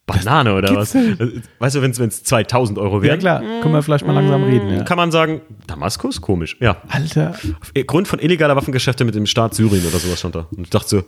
[0.05, 0.95] Banane oder was?
[0.95, 1.19] Nicht.
[1.59, 3.15] Weißt du, wenn es 2000 Euro wäre?
[3.15, 4.71] Ja klar, können wir vielleicht mal langsam reden.
[4.71, 4.85] Ja.
[4.85, 6.21] Kann man sagen, Damaskus?
[6.21, 6.57] Komisch.
[6.61, 6.83] Ja.
[6.89, 7.35] Alter.
[7.61, 10.47] Aufgrund von illegaler Waffengeschäfte mit dem Staat Syrien oder sowas stand da.
[10.51, 11.05] Und ich dachte so,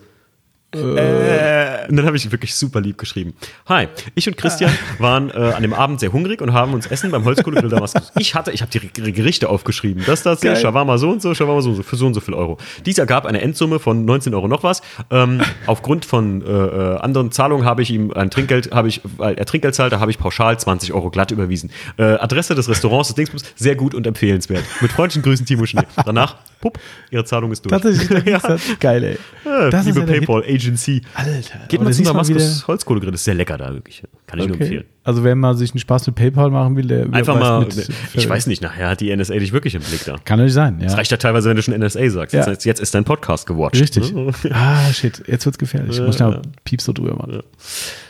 [0.72, 3.34] äh, und dann habe ich wirklich super lieb geschrieben.
[3.66, 7.10] Hi, ich und Christian waren äh, an dem Abend sehr hungrig und haben uns Essen
[7.10, 8.12] beim Holzkohlegrill Damaskus.
[8.18, 10.04] Ich hatte, ich habe die Gerichte aufgeschrieben.
[10.06, 10.56] Das, das, Geil.
[10.56, 12.58] Shawarma so und so, Shawarma so und so, für so und so viel Euro.
[12.86, 14.82] Dies ergab eine Endsumme von 19 Euro noch was.
[15.10, 19.34] Ähm, aufgrund von äh, äh, anderen Zahlungen habe ich ihm ein Trinkgeld, habe ich, weil
[19.34, 21.70] er Trinkgeld zahlte, habe ich pauschal 20 Euro glatt überwiesen.
[21.96, 24.64] Äh, Adresse des Restaurants des Dingsbums, sehr gut und empfehlenswert.
[24.80, 25.82] Mit freundlichen Grüßen, Timo Schnee.
[26.04, 26.78] Danach, pupp,
[27.10, 27.72] ihre Zahlung ist durch.
[27.72, 28.40] Tatsächlich, ja.
[28.78, 29.18] geil, ey.
[29.44, 31.02] Ja, das liebe PayPal Agency.
[31.14, 31.60] Alter.
[31.68, 34.02] Geht mal zum Damaskus Holzkohlegrill, ist sehr lecker da, wirklich.
[34.26, 34.52] Kann ich okay.
[34.52, 34.84] nur empfehlen.
[35.02, 38.28] Also wenn man sich einen Spaß mit PayPal machen will, der einfach mal, mit, ich
[38.28, 40.16] weiß nicht, nachher hat die NSA dich wirklich im Blick da.
[40.24, 40.84] Kann natürlich sein, ja.
[40.84, 42.34] Das reicht ja teilweise, wenn du schon NSA sagst.
[42.34, 42.46] Ja.
[42.46, 43.80] Jetzt, jetzt ist dein Podcast gewatcht.
[43.80, 44.14] Richtig.
[44.50, 45.98] ah, shit, jetzt wird's gefährlich.
[45.98, 47.42] Ich muss da Pieps so drüber machen.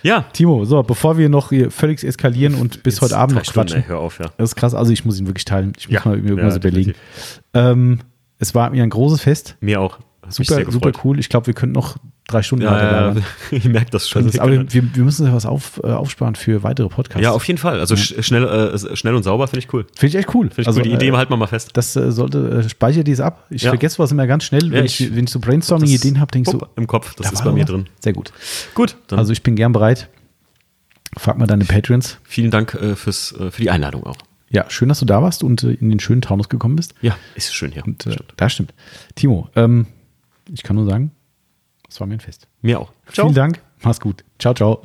[0.03, 0.25] Ja.
[0.33, 3.69] Timo, so, bevor wir noch hier völlig eskalieren und bis jetzt heute Abend noch quatschen.
[3.69, 4.27] Stunden, ey, hör auf, ja.
[4.37, 5.73] Das ist krass, also ich muss ihn wirklich teilen.
[5.79, 6.11] Ich muss ja.
[6.11, 6.95] mal irgendwas überlegen.
[7.55, 8.01] Ähm,
[8.39, 9.57] es war mir ein großes Fest.
[9.61, 9.99] Mir auch.
[10.29, 11.19] Super, super cool.
[11.19, 11.97] Ich glaube, wir könnten noch
[12.31, 14.25] drei Stunden ja, weiter ja, Ich merke das schon.
[14.25, 17.23] Das ist, aber wir, wir müssen was auf, äh, aufsparen für weitere Podcasts.
[17.23, 17.81] Ja, auf jeden Fall.
[17.81, 18.23] Also ja.
[18.23, 19.87] schnell, äh, schnell und sauber finde ich cool.
[19.97, 20.51] Finde ich echt cool.
[20.57, 20.85] Ich also, cool.
[20.85, 21.71] Die Idee äh, halten wir mal fest.
[21.75, 23.47] Das äh, sollte, äh, speichere dies ab.
[23.51, 23.71] Ich ja.
[23.71, 24.71] vergesse was immer ganz schnell.
[24.71, 26.67] Wenn, ich, wenn ich so Brainstorming-Ideen habe, denke ich so.
[26.77, 27.87] Im Kopf, das da ist bei mir drin.
[28.01, 28.33] Sehr gut.
[28.75, 28.97] Gut.
[29.11, 30.09] also ich bin gern bereit.
[31.17, 32.19] Frag mal deine Patrons.
[32.23, 34.17] Vielen Dank äh, fürs, für die Einladung auch.
[34.53, 36.95] Ja, schön, dass du da warst und in den schönen Taunus gekommen bist.
[37.03, 37.85] Ja, ist schön hier.
[37.85, 38.35] Und, stimmt.
[38.37, 38.75] Da stimmt.
[39.15, 39.87] Timo, ähm,
[40.53, 41.13] ich kann nur sagen,
[41.91, 42.49] das war mir ein Fest.
[42.63, 42.93] Mir auch.
[43.13, 43.27] Ciao.
[43.27, 43.61] Vielen Dank.
[43.83, 44.25] Mach's gut.
[44.39, 44.83] Ciao, ciao.